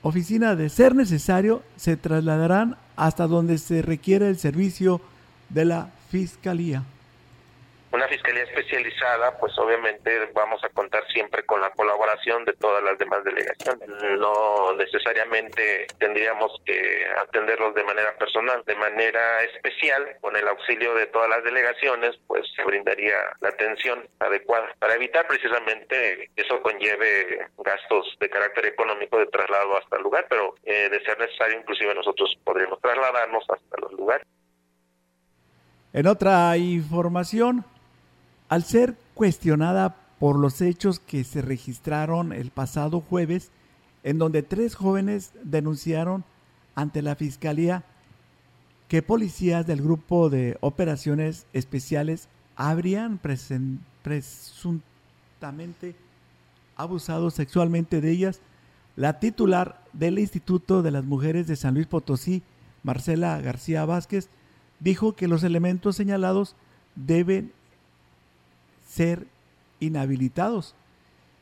oficina 0.02 0.56
de 0.56 0.70
ser 0.70 0.96
necesario, 0.96 1.62
se 1.76 1.98
trasladarán 1.98 2.78
hasta 2.96 3.28
donde 3.28 3.58
se 3.58 3.82
requiere 3.82 4.30
el 4.30 4.38
servicio 4.38 5.02
de 5.50 5.66
la 5.66 5.90
Fiscalía 6.10 6.86
una 7.98 8.08
fiscalía 8.08 8.44
especializada, 8.44 9.38
pues 9.40 9.58
obviamente 9.58 10.30
vamos 10.34 10.64
a 10.64 10.70
contar 10.70 11.04
siempre 11.08 11.44
con 11.46 11.60
la 11.62 11.72
colaboración 11.72 12.46
de 12.46 12.54
todas 12.54 12.84
las 12.84 12.98
demás 13.00 13.24
delegaciones. 13.24 13.90
No 14.20 14.74
necesariamente 14.74 15.88
tendríamos 15.98 16.52
que 16.64 17.06
atenderlos 17.20 17.74
de 17.74 17.84
manera 17.84 18.16
personal, 18.18 18.64
de 18.68 18.76
manera 18.76 19.44
especial, 19.44 20.16
con 20.22 20.36
el 20.36 20.48
auxilio 20.48 20.94
de 20.94 21.08
todas 21.08 21.28
las 21.28 21.44
delegaciones, 21.44 22.16
pues 22.28 22.46
se 22.56 22.64
brindaría 22.64 23.18
la 23.42 23.50
atención 23.50 24.08
adecuada 24.20 24.68
para 24.78 24.94
evitar 24.94 25.28
precisamente 25.28 26.30
que 26.36 26.42
eso 26.44 26.62
conlleve 26.62 27.48
gastos 27.58 28.16
de 28.20 28.30
carácter 28.30 28.68
económico 28.68 29.18
de 29.18 29.26
traslado 29.26 29.76
hasta 29.76 29.98
el 29.98 30.04
lugar, 30.04 30.28
pero 30.30 30.54
eh, 30.64 30.88
de 30.90 31.04
ser 31.04 31.18
necesario, 31.18 31.58
inclusive 31.58 31.96
nosotros 31.96 32.38
podríamos 32.44 32.80
trasladarnos 32.80 33.44
hasta 33.50 33.82
los 33.82 33.92
lugares. 33.94 34.28
En 35.94 36.06
otra 36.06 36.56
información, 36.58 37.66
al 38.50 38.64
ser 38.64 38.98
cuestionada 39.14 39.96
por 40.20 40.40
los 40.40 40.62
hechos 40.62 41.00
que 41.00 41.24
se 41.24 41.42
registraron 41.42 42.34
el 42.34 42.52
pasado 42.52 43.00
jueves, 43.02 43.52
en 44.04 44.18
donde 44.18 44.44
tres 44.44 44.76
jóvenes 44.76 45.32
denunciaron 45.44 46.26
ante 46.76 47.02
la 47.02 47.16
Fiscalía 47.16 47.86
que 48.88 49.02
policías 49.02 49.66
del 49.68 49.82
grupo 49.82 50.30
de 50.30 50.58
operaciones 50.62 51.46
especiales 51.52 52.30
habrían 52.56 53.20
presuntamente 53.20 55.96
abusado 56.76 57.32
sexualmente 57.32 58.00
de 58.02 58.12
ellas, 58.12 58.40
la 58.96 59.20
titular 59.20 59.84
del 59.94 60.20
Instituto 60.20 60.84
de 60.84 60.92
las 60.92 61.04
Mujeres 61.04 61.48
de 61.48 61.56
San 61.56 61.74
Luis 61.74 61.88
Potosí, 61.88 62.44
Marcela 62.84 63.42
García 63.42 63.84
Vázquez, 63.86 64.30
dijo 64.80 65.16
que 65.16 65.28
los 65.28 65.44
elementos 65.44 65.96
señalados 65.96 66.56
deben 66.96 67.52
ser 68.88 69.28
inhabilitados. 69.80 70.76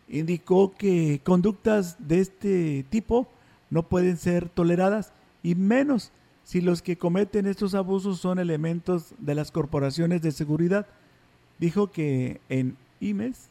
Indicó 0.08 0.74
que 0.76 1.22
conductas 1.24 1.96
de 2.08 2.20
este 2.20 2.86
tipo 2.90 3.28
no 3.70 3.84
pueden 3.84 4.18
ser 4.18 4.50
toleradas 4.50 5.14
y 5.42 5.56
menos 5.56 6.12
si 6.44 6.62
los 6.62 6.82
que 6.82 6.98
cometen 6.98 7.48
estos 7.48 7.74
abusos 7.74 8.20
son 8.20 8.38
elementos 8.38 9.14
de 9.18 9.36
las 9.36 9.52
corporaciones 9.52 10.22
de 10.22 10.32
seguridad. 10.32 10.86
Dijo 11.58 11.92
que 11.92 12.40
en 12.50 12.78
IMES 13.00 13.50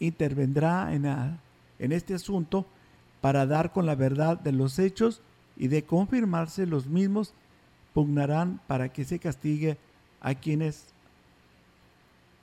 intervendrá 0.00 0.92
en, 0.94 1.04
en 1.04 1.92
este 1.92 2.14
asunto 2.14 2.66
para 3.20 3.46
dar 3.46 3.72
con 3.72 3.86
la 3.86 3.94
verdad 3.94 4.38
de 4.38 4.52
los 4.52 4.78
hechos 4.78 5.22
y 5.56 5.68
de 5.68 5.84
confirmarse 5.84 6.66
los 6.66 6.86
mismos 6.86 7.34
pugnarán 7.92 8.60
para 8.66 8.88
que 8.88 9.04
se 9.04 9.18
castigue 9.18 9.76
a 10.20 10.34
quienes 10.34 10.86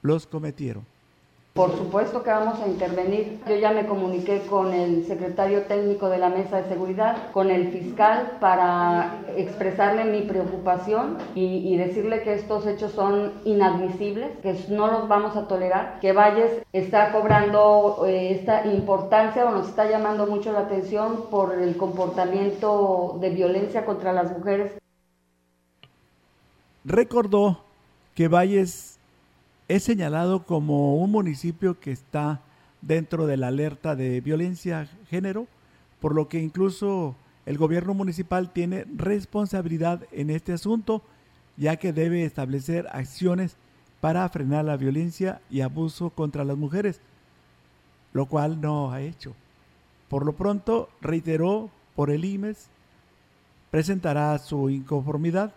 los 0.02 0.28
cometieron. 0.28 0.86
Por 1.58 1.76
supuesto 1.76 2.22
que 2.22 2.30
vamos 2.30 2.60
a 2.60 2.68
intervenir. 2.68 3.40
Yo 3.50 3.56
ya 3.56 3.72
me 3.72 3.88
comuniqué 3.88 4.42
con 4.42 4.76
el 4.76 5.08
secretario 5.08 5.64
técnico 5.64 6.08
de 6.08 6.20
la 6.20 6.30
Mesa 6.30 6.62
de 6.62 6.70
Seguridad, 6.70 7.32
con 7.32 7.50
el 7.50 7.70
fiscal, 7.72 8.38
para 8.40 9.24
expresarle 9.36 10.04
mi 10.06 10.22
preocupación 10.22 11.18
y, 11.34 11.76
decirle 11.78 12.22
que 12.22 12.36
estos 12.36 12.68
hechos 12.68 12.92
son 12.92 13.34
inadmisibles, 13.44 14.38
que 14.44 14.56
no 14.70 14.86
los 14.86 15.08
vamos 15.08 15.36
a 15.36 15.48
tolerar, 15.48 16.00
que 16.00 16.14
Valles 16.14 16.62
está 16.74 17.12
cobrando 17.12 18.04
eh, 18.06 18.34
esta 18.40 18.68
importancia 18.68 19.44
o 19.48 19.52
nos 19.52 19.68
está 19.68 19.90
llamando 19.90 20.28
mucho 20.28 20.52
la 20.52 20.60
atención 20.60 21.26
por 21.32 21.58
el 21.58 21.76
comportamiento 21.76 23.18
de 23.20 23.32
violencia 23.32 23.84
contra 23.84 24.14
las 24.14 24.32
mujeres. 24.32 24.74
Recordó 26.86 27.64
que 28.14 28.28
Valles 28.28 28.97
es 29.68 29.84
señalado 29.84 30.46
como 30.46 30.96
un 30.98 31.12
municipio 31.12 31.80
que 31.80 31.92
está 31.92 32.42
dentro 32.82 33.28
de 33.28 33.38
la 33.38 33.48
alerta 33.48 33.96
de 33.96 34.22
violencia 34.22 34.88
género, 35.10 35.48
por 36.00 36.16
lo 36.16 36.30
que 36.30 36.40
incluso 36.40 37.16
el 37.46 37.58
gobierno 37.58 37.94
municipal 37.94 38.52
tiene 38.52 38.86
responsabilidad 38.96 40.04
en 40.12 40.30
este 40.30 40.54
asunto, 40.54 41.02
ya 41.58 41.78
que 41.78 41.92
debe 41.92 42.24
establecer 42.24 42.88
acciones 42.92 43.58
para 44.00 44.28
frenar 44.30 44.66
la 44.66 44.78
violencia 44.78 45.42
y 45.50 45.62
abuso 45.62 46.12
contra 46.12 46.44
las 46.44 46.58
mujeres, 46.58 47.02
lo 48.14 48.28
cual 48.28 48.62
no 48.62 48.92
ha 48.92 49.02
hecho. 49.02 49.34
Por 50.08 50.26
lo 50.26 50.34
pronto, 50.34 50.90
reiteró 51.02 51.70
por 51.96 52.10
el 52.10 52.24
IMES, 52.24 52.70
presentará 53.72 54.38
su 54.38 54.70
inconformidad, 54.70 55.54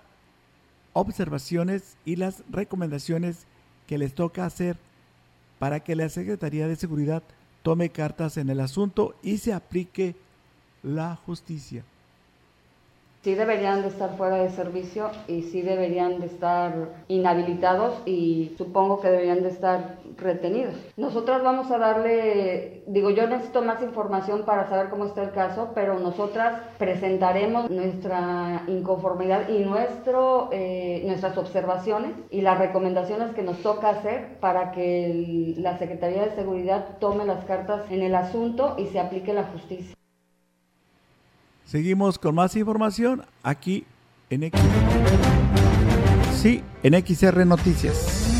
observaciones 0.93 1.97
y 2.05 2.17
las 2.17 2.43
recomendaciones 2.51 3.47
que 3.91 3.99
les 3.99 4.15
toca 4.15 4.47
hacer 4.47 4.77
para 5.59 5.81
que 5.81 5.97
la 5.97 6.09
Secretaría 6.09 6.69
de 6.69 6.77
Seguridad 6.77 7.25
tome 7.65 7.89
cartas 7.89 8.37
en 8.37 8.49
el 8.49 8.61
asunto 8.61 9.17
y 9.21 9.39
se 9.39 9.53
aplique 9.53 10.15
la 10.85 11.17
justicia 11.17 11.83
sí 13.23 13.35
deberían 13.35 13.83
de 13.83 13.89
estar 13.89 14.17
fuera 14.17 14.37
de 14.37 14.51
servicio 14.51 15.11
y 15.29 15.43
sí 15.43 15.63
deberían 15.63 16.21
de 16.21 16.27
estar 16.27 16.73
inhabilitados 17.09 18.01
y 18.07 18.55
supongo 18.57 19.01
que 19.01 19.11
deberían 19.11 19.43
de 19.43 19.51
estar 19.51 19.99
retenidos. 20.17 20.75
Nosotras 20.97 21.43
vamos 21.43 21.71
a 21.71 21.79
darle, 21.79 22.83
digo, 22.87 23.11
yo 23.11 23.27
necesito 23.27 23.63
más 23.63 23.83
información 23.83 24.45
para 24.45 24.69
saber 24.69 24.89
cómo 24.89 25.05
está 25.05 25.23
el 25.23 25.33
caso, 25.33 25.73
pero 25.75 25.99
nosotras 25.99 26.63
presentaremos 26.79 27.71
nuestra 27.71 28.63
inconformidad 28.67 29.49
y 29.49 29.59
nuestro, 29.65 30.49
eh, 30.53 31.03
nuestras 31.07 31.37
observaciones 31.37 32.13
y 32.31 32.41
las 32.41 32.59
recomendaciones 32.59 33.35
que 33.35 33.43
nos 33.43 33.59
toca 33.59 33.91
hacer 33.91 34.39
para 34.41 34.73
que 34.73 35.55
la 35.59 35.79
Secretaría 35.79 36.25
de 36.25 36.35
Seguridad 36.35 36.99
tome 36.99 37.27
las 37.27 37.45
cartas 37.45 37.83
en 37.91 38.03
el 38.03 38.15
asunto 38.15 38.77
y 38.79 38.87
se 38.87 38.99
aplique 38.99 39.35
la 39.35 39.45
justicia. 39.45 40.00
Seguimos 41.71 42.19
con 42.19 42.35
más 42.35 42.57
información 42.57 43.23
aquí 43.45 43.85
en 44.29 44.43
X. 44.43 44.61
Sí, 46.35 46.65
en 46.83 46.95
XR 46.95 47.47
Noticias. 47.47 48.40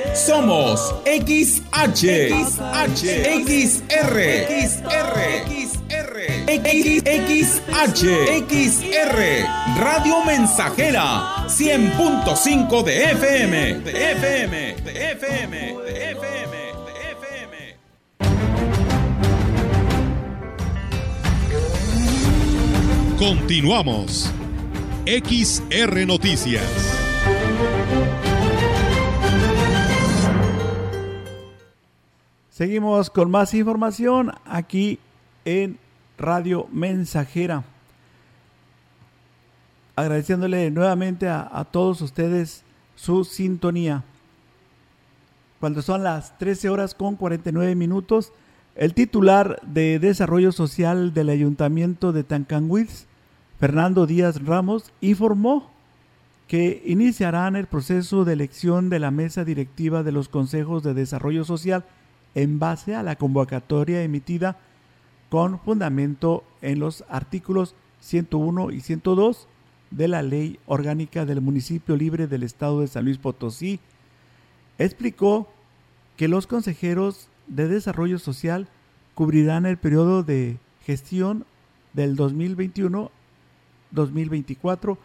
Somos 0.13 0.93
XH, 1.05 1.61
XH, 1.71 3.03
XR, 3.45 4.17
XR, 4.67 5.11
XR, 7.31 7.61
XR, 8.49 9.17
Radio 9.79 10.25
Mensajera, 10.25 11.47
100.5 11.47 12.83
de 12.83 13.03
FM, 13.11 13.73
de 13.75 14.11
FM, 14.11 14.75
de 14.83 15.11
FM, 15.11 15.75
de 15.85 16.11
FM, 16.11 16.57
de 16.85 16.91
FM. 17.11 17.57
Continuamos. 23.17 24.29
XR 25.05 26.05
Noticias. 26.05 27.00
Seguimos 32.51 33.09
con 33.09 33.31
más 33.31 33.53
información 33.53 34.33
aquí 34.45 34.99
en 35.45 35.79
Radio 36.17 36.67
Mensajera. 36.69 37.63
Agradeciéndole 39.95 40.69
nuevamente 40.69 41.29
a, 41.29 41.65
todos 41.71 42.01
ustedes 42.01 42.65
su 42.97 43.23
sintonía. 43.23 44.03
Cuando 45.61 45.81
son 45.81 46.03
las 46.03 46.37
13 46.39 46.69
horas 46.69 46.93
con 46.93 47.15
49 47.15 47.73
minutos, 47.75 48.33
el 48.75 48.93
titular 48.95 49.61
de 49.65 49.99
Desarrollo 49.99 50.51
Social 50.51 51.13
del 51.13 51.29
Ayuntamiento 51.29 52.11
de 52.11 52.25
Tancanwitz, 52.25 53.05
Fernando 53.61 54.05
Díaz 54.05 54.43
Ramos, 54.43 54.91
informó 54.99 55.71
que 56.49 56.83
iniciarán 56.85 57.55
el 57.55 57.67
proceso 57.67 58.25
de 58.25 58.33
elección 58.33 58.89
de 58.89 58.99
la 58.99 59.09
mesa 59.09 59.45
directiva 59.45 60.03
de 60.03 60.11
los 60.11 60.27
consejos 60.27 60.83
de 60.83 60.93
desarrollo 60.93 61.45
social 61.45 61.85
en 62.35 62.59
base 62.59 62.95
a 62.95 63.03
la 63.03 63.15
convocatoria 63.15 64.03
emitida 64.03 64.57
con 65.29 65.59
fundamento 65.59 66.43
en 66.61 66.79
los 66.79 67.03
artículos 67.09 67.75
101 68.01 68.71
y 68.71 68.81
102 68.81 69.47
de 69.91 70.07
la 70.07 70.23
Ley 70.23 70.59
Orgánica 70.65 71.25
del 71.25 71.41
Municipio 71.41 71.95
Libre 71.95 72.25
del 72.27 72.43
Estado 72.43 72.81
de 72.81 72.87
San 72.87 73.05
Luis 73.05 73.17
Potosí, 73.17 73.79
explicó 74.77 75.47
que 76.17 76.27
los 76.27 76.45
consejeros 76.47 77.29
de 77.47 77.67
desarrollo 77.67 78.19
social 78.19 78.67
cubrirán 79.15 79.65
el 79.65 79.77
periodo 79.77 80.23
de 80.23 80.57
gestión 80.85 81.45
del 81.93 82.17
2021-2024 82.17 84.97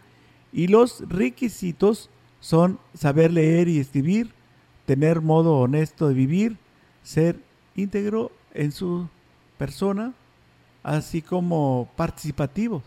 y 0.53 0.67
los 0.67 1.03
requisitos 1.09 2.09
son 2.39 2.79
saber 2.93 3.31
leer 3.31 3.67
y 3.67 3.79
escribir, 3.79 4.31
tener 4.85 5.21
modo 5.21 5.57
honesto 5.57 6.07
de 6.07 6.13
vivir, 6.13 6.57
ser 7.07 7.39
íntegro 7.77 8.33
en 8.53 8.73
su 8.73 9.07
persona, 9.57 10.13
así 10.83 11.21
como 11.21 11.87
participativo. 11.95 12.83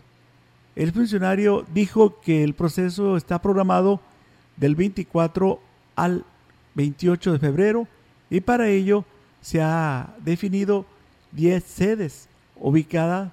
El 0.75 0.91
funcionario 0.91 1.65
dijo 1.73 2.21
que 2.21 2.43
el 2.43 2.53
proceso 2.53 3.17
está 3.17 3.41
programado 3.41 3.99
del 4.57 4.75
24 4.75 5.59
al 5.95 6.23
28 6.75 7.31
de 7.33 7.39
febrero 7.39 7.87
y 8.29 8.41
para 8.41 8.69
ello 8.69 9.05
se 9.41 9.59
ha 9.59 10.13
definido 10.23 10.85
10 11.31 11.63
sedes 11.63 12.29
ubicadas 12.55 13.31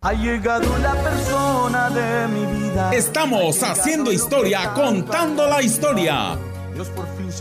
Ha 0.04 0.14
llegado 0.14 0.78
la 0.78 0.94
persona 0.94 1.51
de 1.72 2.28
mi 2.28 2.46
vida. 2.46 2.92
Estamos 2.94 3.64
haciendo 3.64 4.12
historia, 4.12 4.74
contando 4.74 5.48
la 5.48 5.62
historia. 5.62 6.38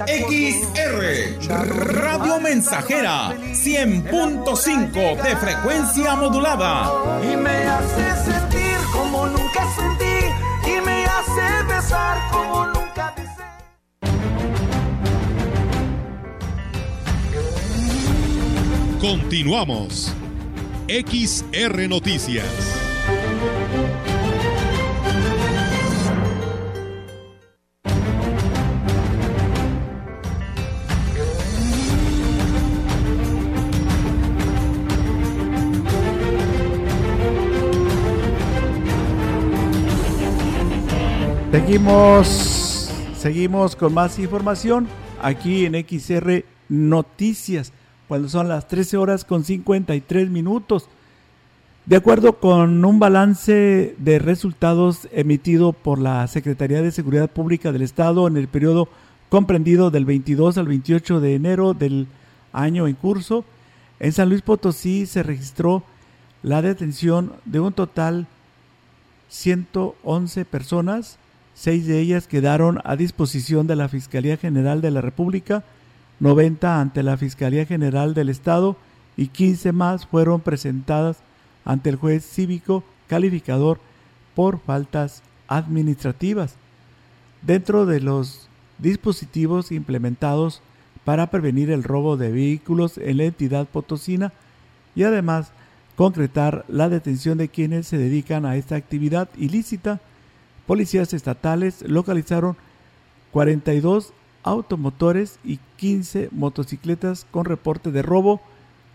XR 0.06 1.48
Radio 1.96 2.38
Mensajera 2.38 3.32
100.5 3.52 5.20
de 5.20 5.36
frecuencia 5.36 6.14
modulada. 6.14 6.92
Y 7.24 7.36
me 7.36 7.50
hace 7.50 8.30
sentir 8.30 8.76
como 8.92 9.26
nunca 9.26 9.66
sentí. 9.74 10.26
Y 10.64 10.80
me 10.80 11.04
hace 11.06 11.64
besar 11.68 12.18
como 12.30 12.66
nunca 12.66 13.12
besé. 13.16 13.42
Continuamos. 19.00 20.14
XR 20.86 21.88
Noticias. 21.88 22.79
Seguimos, 41.50 42.88
seguimos 43.18 43.74
con 43.74 43.92
más 43.92 44.20
información 44.20 44.86
aquí 45.20 45.66
en 45.66 45.74
XR 45.74 46.44
Noticias 46.68 47.72
cuando 48.06 48.28
son 48.28 48.48
las 48.48 48.68
13 48.68 48.96
horas 48.96 49.24
con 49.24 49.42
53 49.42 50.30
minutos. 50.30 50.86
De 51.86 51.96
acuerdo 51.96 52.38
con 52.38 52.84
un 52.84 53.00
balance 53.00 53.96
de 53.98 54.18
resultados 54.20 55.08
emitido 55.10 55.72
por 55.72 55.98
la 55.98 56.24
Secretaría 56.28 56.82
de 56.82 56.92
Seguridad 56.92 57.28
Pública 57.28 57.72
del 57.72 57.82
Estado 57.82 58.28
en 58.28 58.36
el 58.36 58.46
periodo 58.46 58.88
comprendido 59.28 59.90
del 59.90 60.04
22 60.04 60.56
al 60.56 60.68
28 60.68 61.18
de 61.18 61.34
enero 61.34 61.74
del 61.74 62.06
año 62.52 62.86
en 62.86 62.94
curso, 62.94 63.44
en 63.98 64.12
San 64.12 64.28
Luis 64.28 64.42
Potosí 64.42 65.04
se 65.04 65.24
registró 65.24 65.82
la 66.44 66.62
detención 66.62 67.32
de 67.44 67.58
un 67.58 67.72
total 67.72 68.28
111 69.28 70.44
personas, 70.44 71.18
seis 71.54 71.86
de 71.86 72.00
ellas 72.00 72.26
quedaron 72.26 72.80
a 72.84 72.96
disposición 72.96 73.66
de 73.66 73.76
la 73.76 73.88
Fiscalía 73.88 74.36
General 74.36 74.80
de 74.80 74.90
la 74.90 75.00
República, 75.00 75.64
90 76.20 76.80
ante 76.80 77.02
la 77.02 77.16
Fiscalía 77.16 77.66
General 77.66 78.14
del 78.14 78.28
Estado 78.28 78.76
y 79.16 79.28
15 79.28 79.72
más 79.72 80.06
fueron 80.06 80.40
presentadas 80.40 81.18
ante 81.64 81.90
el 81.90 81.96
juez 81.96 82.24
cívico 82.24 82.84
calificador 83.08 83.80
por 84.34 84.60
faltas 84.60 85.22
administrativas. 85.48 86.54
Dentro 87.42 87.86
de 87.86 88.00
los 88.00 88.48
dispositivos 88.78 89.72
implementados 89.72 90.62
para 91.04 91.30
prevenir 91.30 91.70
el 91.70 91.82
robo 91.82 92.16
de 92.16 92.30
vehículos 92.30 92.98
en 92.98 93.18
la 93.18 93.24
entidad 93.24 93.66
potosina 93.66 94.32
y 94.94 95.04
además 95.04 95.52
concretar 95.96 96.64
la 96.68 96.88
detención 96.88 97.38
de 97.38 97.48
quienes 97.48 97.86
se 97.86 97.98
dedican 97.98 98.46
a 98.46 98.56
esta 98.56 98.76
actividad 98.76 99.28
ilícita, 99.36 100.00
policías 100.70 101.12
estatales 101.14 101.82
localizaron 101.82 102.56
42 103.32 104.12
automotores 104.44 105.40
y 105.42 105.58
15 105.78 106.28
motocicletas 106.30 107.26
con 107.32 107.44
reporte 107.44 107.90
de 107.90 108.02
robo, 108.02 108.40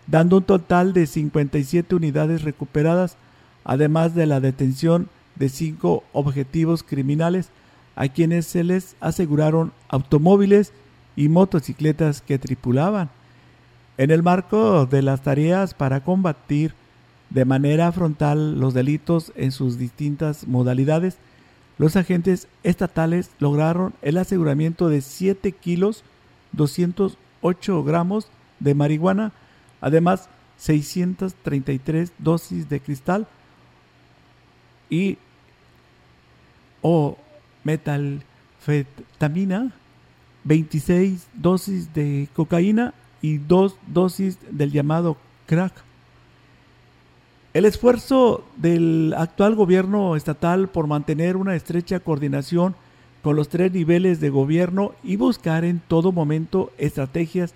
dando 0.06 0.38
un 0.38 0.44
total 0.44 0.94
de 0.94 1.06
57 1.06 1.94
unidades 1.94 2.44
recuperadas, 2.44 3.18
además 3.62 4.14
de 4.14 4.24
la 4.24 4.40
detención 4.40 5.10
de 5.34 5.50
cinco 5.50 6.02
objetivos 6.14 6.82
criminales 6.82 7.50
a 7.94 8.08
quienes 8.08 8.46
se 8.46 8.64
les 8.64 8.96
aseguraron 9.00 9.70
automóviles 9.90 10.72
y 11.14 11.28
motocicletas 11.28 12.22
que 12.22 12.38
tripulaban. 12.38 13.10
En 13.98 14.10
el 14.10 14.22
marco 14.22 14.86
de 14.86 15.02
las 15.02 15.20
tareas 15.20 15.74
para 15.74 16.02
combatir 16.02 16.72
de 17.28 17.44
manera 17.44 17.92
frontal 17.92 18.58
los 18.58 18.72
delitos 18.72 19.30
en 19.36 19.52
sus 19.52 19.76
distintas 19.76 20.46
modalidades, 20.46 21.18
los 21.78 21.96
agentes 21.96 22.48
estatales 22.62 23.30
lograron 23.38 23.94
el 24.02 24.18
aseguramiento 24.18 24.88
de 24.88 25.00
7 25.02 25.52
kilos 25.52 26.02
208 26.52 27.84
gramos 27.84 28.28
de 28.60 28.74
marihuana, 28.74 29.32
además 29.80 30.28
633 30.56 32.12
dosis 32.18 32.68
de 32.68 32.80
cristal 32.80 33.26
y 34.88 35.18
o 36.80 37.18
metalfetamina, 37.64 39.72
26 40.44 41.26
dosis 41.34 41.92
de 41.92 42.28
cocaína 42.32 42.94
y 43.20 43.38
2 43.38 43.74
dosis 43.88 44.38
del 44.50 44.70
llamado 44.72 45.16
crack. 45.46 45.85
El 47.56 47.64
esfuerzo 47.64 48.44
del 48.58 49.14
actual 49.16 49.54
gobierno 49.54 50.14
estatal 50.14 50.68
por 50.68 50.86
mantener 50.86 51.38
una 51.38 51.56
estrecha 51.56 52.00
coordinación 52.00 52.76
con 53.22 53.34
los 53.34 53.48
tres 53.48 53.72
niveles 53.72 54.20
de 54.20 54.28
gobierno 54.28 54.92
y 55.02 55.16
buscar 55.16 55.64
en 55.64 55.80
todo 55.80 56.12
momento 56.12 56.70
estrategias 56.76 57.54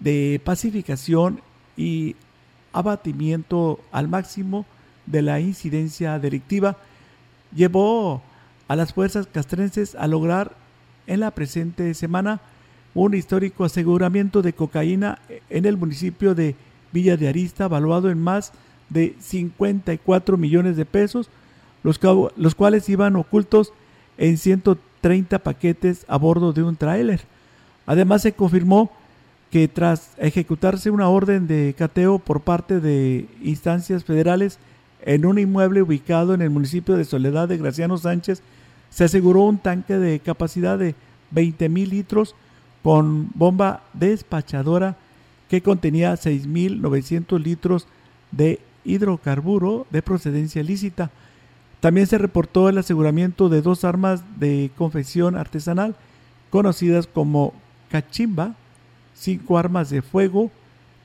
de 0.00 0.40
pacificación 0.42 1.40
y 1.76 2.16
abatimiento 2.72 3.78
al 3.92 4.08
máximo 4.08 4.66
de 5.06 5.22
la 5.22 5.38
incidencia 5.38 6.18
delictiva 6.18 6.76
llevó 7.54 8.22
a 8.66 8.74
las 8.74 8.92
fuerzas 8.92 9.28
castrenses 9.28 9.94
a 9.94 10.08
lograr 10.08 10.56
en 11.06 11.20
la 11.20 11.30
presente 11.30 11.94
semana 11.94 12.40
un 12.92 13.14
histórico 13.14 13.64
aseguramiento 13.64 14.42
de 14.42 14.52
cocaína 14.52 15.20
en 15.48 15.64
el 15.64 15.76
municipio 15.76 16.34
de 16.34 16.56
Villa 16.90 17.16
de 17.16 17.28
Arista, 17.28 17.68
valuado 17.68 18.10
en 18.10 18.20
más 18.20 18.52
54 18.92 20.36
millones 20.36 20.76
de 20.76 20.84
pesos, 20.84 21.28
los, 21.82 22.00
los 22.36 22.54
cuales 22.54 22.88
iban 22.88 23.16
ocultos 23.16 23.72
en 24.18 24.38
130 24.38 25.38
paquetes 25.40 26.04
a 26.08 26.16
bordo 26.16 26.52
de 26.52 26.62
un 26.62 26.76
tráiler. 26.76 27.20
Además 27.86 28.22
se 28.22 28.32
confirmó 28.32 28.90
que 29.50 29.68
tras 29.68 30.12
ejecutarse 30.18 30.90
una 30.90 31.08
orden 31.08 31.46
de 31.46 31.74
cateo 31.76 32.18
por 32.18 32.40
parte 32.40 32.80
de 32.80 33.28
instancias 33.42 34.04
federales 34.04 34.58
en 35.02 35.24
un 35.24 35.38
inmueble 35.38 35.82
ubicado 35.82 36.34
en 36.34 36.42
el 36.42 36.50
municipio 36.50 36.96
de 36.96 37.04
Soledad 37.04 37.48
de 37.48 37.58
Graciano 37.58 37.96
Sánchez, 37.96 38.42
se 38.90 39.04
aseguró 39.04 39.42
un 39.42 39.58
tanque 39.58 39.98
de 39.98 40.18
capacidad 40.18 40.78
de 40.78 40.94
20 41.30 41.68
mil 41.68 41.90
litros 41.90 42.34
con 42.82 43.30
bomba 43.34 43.82
despachadora 43.92 44.96
que 45.48 45.62
contenía 45.62 46.14
6.900 46.14 47.42
litros 47.42 47.86
de 48.32 48.60
hidrocarburo 48.86 49.86
de 49.90 50.02
procedencia 50.02 50.62
lícita. 50.62 51.10
También 51.80 52.06
se 52.06 52.18
reportó 52.18 52.68
el 52.68 52.78
aseguramiento 52.78 53.48
de 53.48 53.62
dos 53.62 53.84
armas 53.84 54.22
de 54.38 54.70
confección 54.76 55.36
artesanal 55.36 55.96
conocidas 56.50 57.06
como 57.06 57.52
cachimba, 57.90 58.54
cinco 59.14 59.58
armas 59.58 59.90
de 59.90 60.02
fuego 60.02 60.50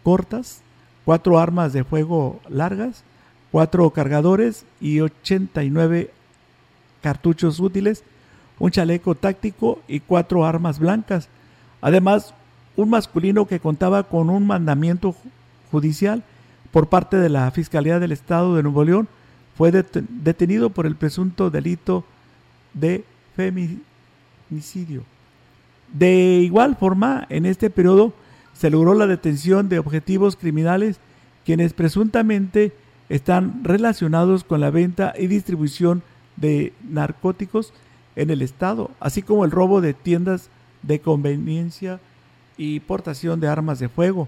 cortas, 0.04 0.62
cuatro 1.06 1.40
armas 1.40 1.74
de 1.74 1.84
fuego 1.84 2.40
largas, 2.50 3.04
cuatro 3.52 3.90
cargadores 3.90 4.66
y 4.80 5.00
89 5.02 6.12
cartuchos 7.02 7.60
útiles, 7.60 8.04
un 8.60 8.72
chaleco 8.72 9.16
táctico 9.16 9.82
y 9.88 10.00
cuatro 10.00 10.46
armas 10.46 10.80
blancas. 10.80 11.30
Además, 11.82 12.34
un 12.76 12.90
masculino 12.90 13.46
que 13.46 13.60
contaba 13.60 14.04
con 14.04 14.30
un 14.30 14.46
mandamiento 14.48 15.16
judicial 15.72 16.24
por 16.72 16.88
parte 16.88 17.18
de 17.18 17.30
la 17.30 17.50
Fiscalía 17.52 18.00
del 18.00 18.12
Estado 18.12 18.56
de 18.56 18.64
Nuevo 18.64 18.84
León 18.84 19.08
fue 19.58 19.72
detenido 19.72 20.70
por 20.70 20.86
el 20.86 20.96
presunto 20.96 21.50
delito 21.50 22.06
de 22.74 23.04
feminicidio. 23.36 25.04
De 25.94 26.40
igual 26.42 26.78
forma, 26.78 27.26
en 27.30 27.46
este 27.46 27.70
periodo 27.70 28.14
se 28.54 28.70
logró 28.70 28.94
la 28.94 29.08
detención 29.08 29.70
de 29.70 29.80
objetivos 29.80 30.36
criminales 30.36 31.00
quienes 31.46 31.74
presuntamente 31.74 32.72
están 33.10 33.64
relacionados 33.64 34.44
con 34.44 34.62
la 34.62 34.70
venta 34.70 35.14
y 35.18 35.28
distribución 35.28 36.02
de 36.38 36.72
narcóticos 36.90 37.74
en 38.16 38.30
el 38.30 38.42
Estado, 38.42 38.92
así 39.00 39.22
como 39.22 39.44
el 39.44 39.52
robo 39.52 39.82
de 39.82 39.94
tiendas 39.94 40.50
de 40.82 41.00
conveniencia 41.00 42.00
y 42.58 42.80
portación 42.80 43.40
de 43.40 43.48
armas 43.48 43.80
de 43.80 43.90
fuego. 43.90 44.28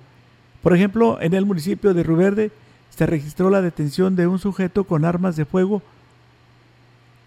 Por 0.64 0.74
ejemplo, 0.74 1.22
en 1.22 1.34
el 1.34 1.45
municipio 1.45 1.93
de 1.93 2.03
Ruverde 2.03 2.51
se 2.89 3.05
registró 3.05 3.49
la 3.49 3.61
detención 3.61 4.16
de 4.16 4.28
un 4.28 4.39
sujeto 4.39 4.86
con 4.86 5.03
armas 5.03 5.36
de 5.36 5.43
fuego, 5.43 5.84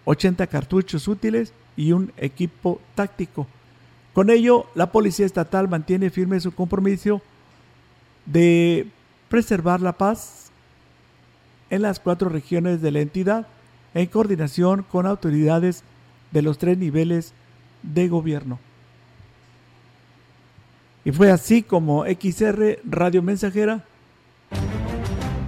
80 0.05 0.47
cartuchos 0.47 1.07
útiles 1.07 1.53
y 1.75 1.91
un 1.91 2.11
equipo 2.17 2.81
táctico. 2.95 3.45
Con 4.13 4.31
ello, 4.31 4.65
la 4.73 4.91
Policía 4.91 5.27
Estatal 5.27 5.69
mantiene 5.69 6.09
firme 6.09 6.39
su 6.39 6.51
compromiso 6.51 7.21
de 8.25 8.87
preservar 9.29 9.81
la 9.81 9.93
paz 9.93 10.49
en 11.69 11.83
las 11.83 11.99
cuatro 11.99 12.29
regiones 12.29 12.81
de 12.81 12.91
la 12.91 13.01
entidad 13.01 13.45
en 13.93 14.07
coordinación 14.07 14.83
con 14.83 15.05
autoridades 15.05 15.83
de 16.31 16.41
los 16.41 16.57
tres 16.57 16.79
niveles 16.79 17.33
de 17.83 18.07
gobierno. 18.07 18.59
Y 21.07 21.11
fue 21.13 21.31
así 21.31 21.63
como 21.63 22.03
XR 22.03 22.79
Radio 22.83 23.23
Mensajera 23.23 23.85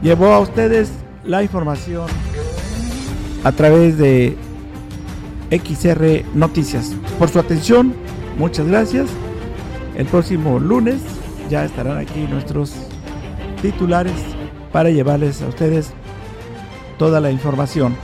llevó 0.02 0.28
a 0.28 0.40
ustedes 0.40 0.90
la 1.26 1.44
información 1.44 2.08
a 3.44 3.52
través 3.52 3.98
de 3.98 4.38
XR 5.52 6.24
Noticias. 6.34 6.96
Por 7.18 7.28
su 7.28 7.40
atención, 7.40 7.94
muchas 8.38 8.68
gracias. 8.68 9.10
El 9.98 10.06
próximo 10.06 10.60
lunes 10.60 11.02
ya 11.50 11.66
estarán 11.66 11.98
aquí 11.98 12.22
nuestros 12.22 12.74
titulares 13.62 14.16
para 14.72 14.92
llevarles 14.92 15.42
a 15.42 15.48
ustedes 15.48 15.92
toda 16.98 17.20
la 17.20 17.32
información. 17.32 17.98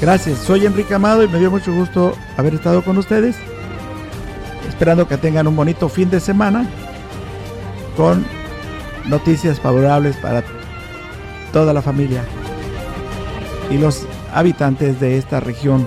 Gracias, 0.00 0.38
soy 0.38 0.64
Enrique 0.64 0.94
Amado 0.94 1.24
y 1.24 1.28
me 1.28 1.38
dio 1.38 1.50
mucho 1.50 1.74
gusto 1.74 2.14
haber 2.38 2.54
estado 2.54 2.82
con 2.82 2.96
ustedes 2.96 3.36
esperando 4.74 5.06
que 5.06 5.16
tengan 5.16 5.46
un 5.46 5.54
bonito 5.54 5.88
fin 5.88 6.10
de 6.10 6.18
semana 6.18 6.66
con 7.96 8.26
noticias 9.06 9.60
favorables 9.60 10.16
para 10.16 10.42
toda 11.52 11.72
la 11.72 11.80
familia 11.80 12.24
y 13.70 13.78
los 13.78 14.04
habitantes 14.34 14.98
de 14.98 15.16
esta 15.16 15.38
región 15.38 15.86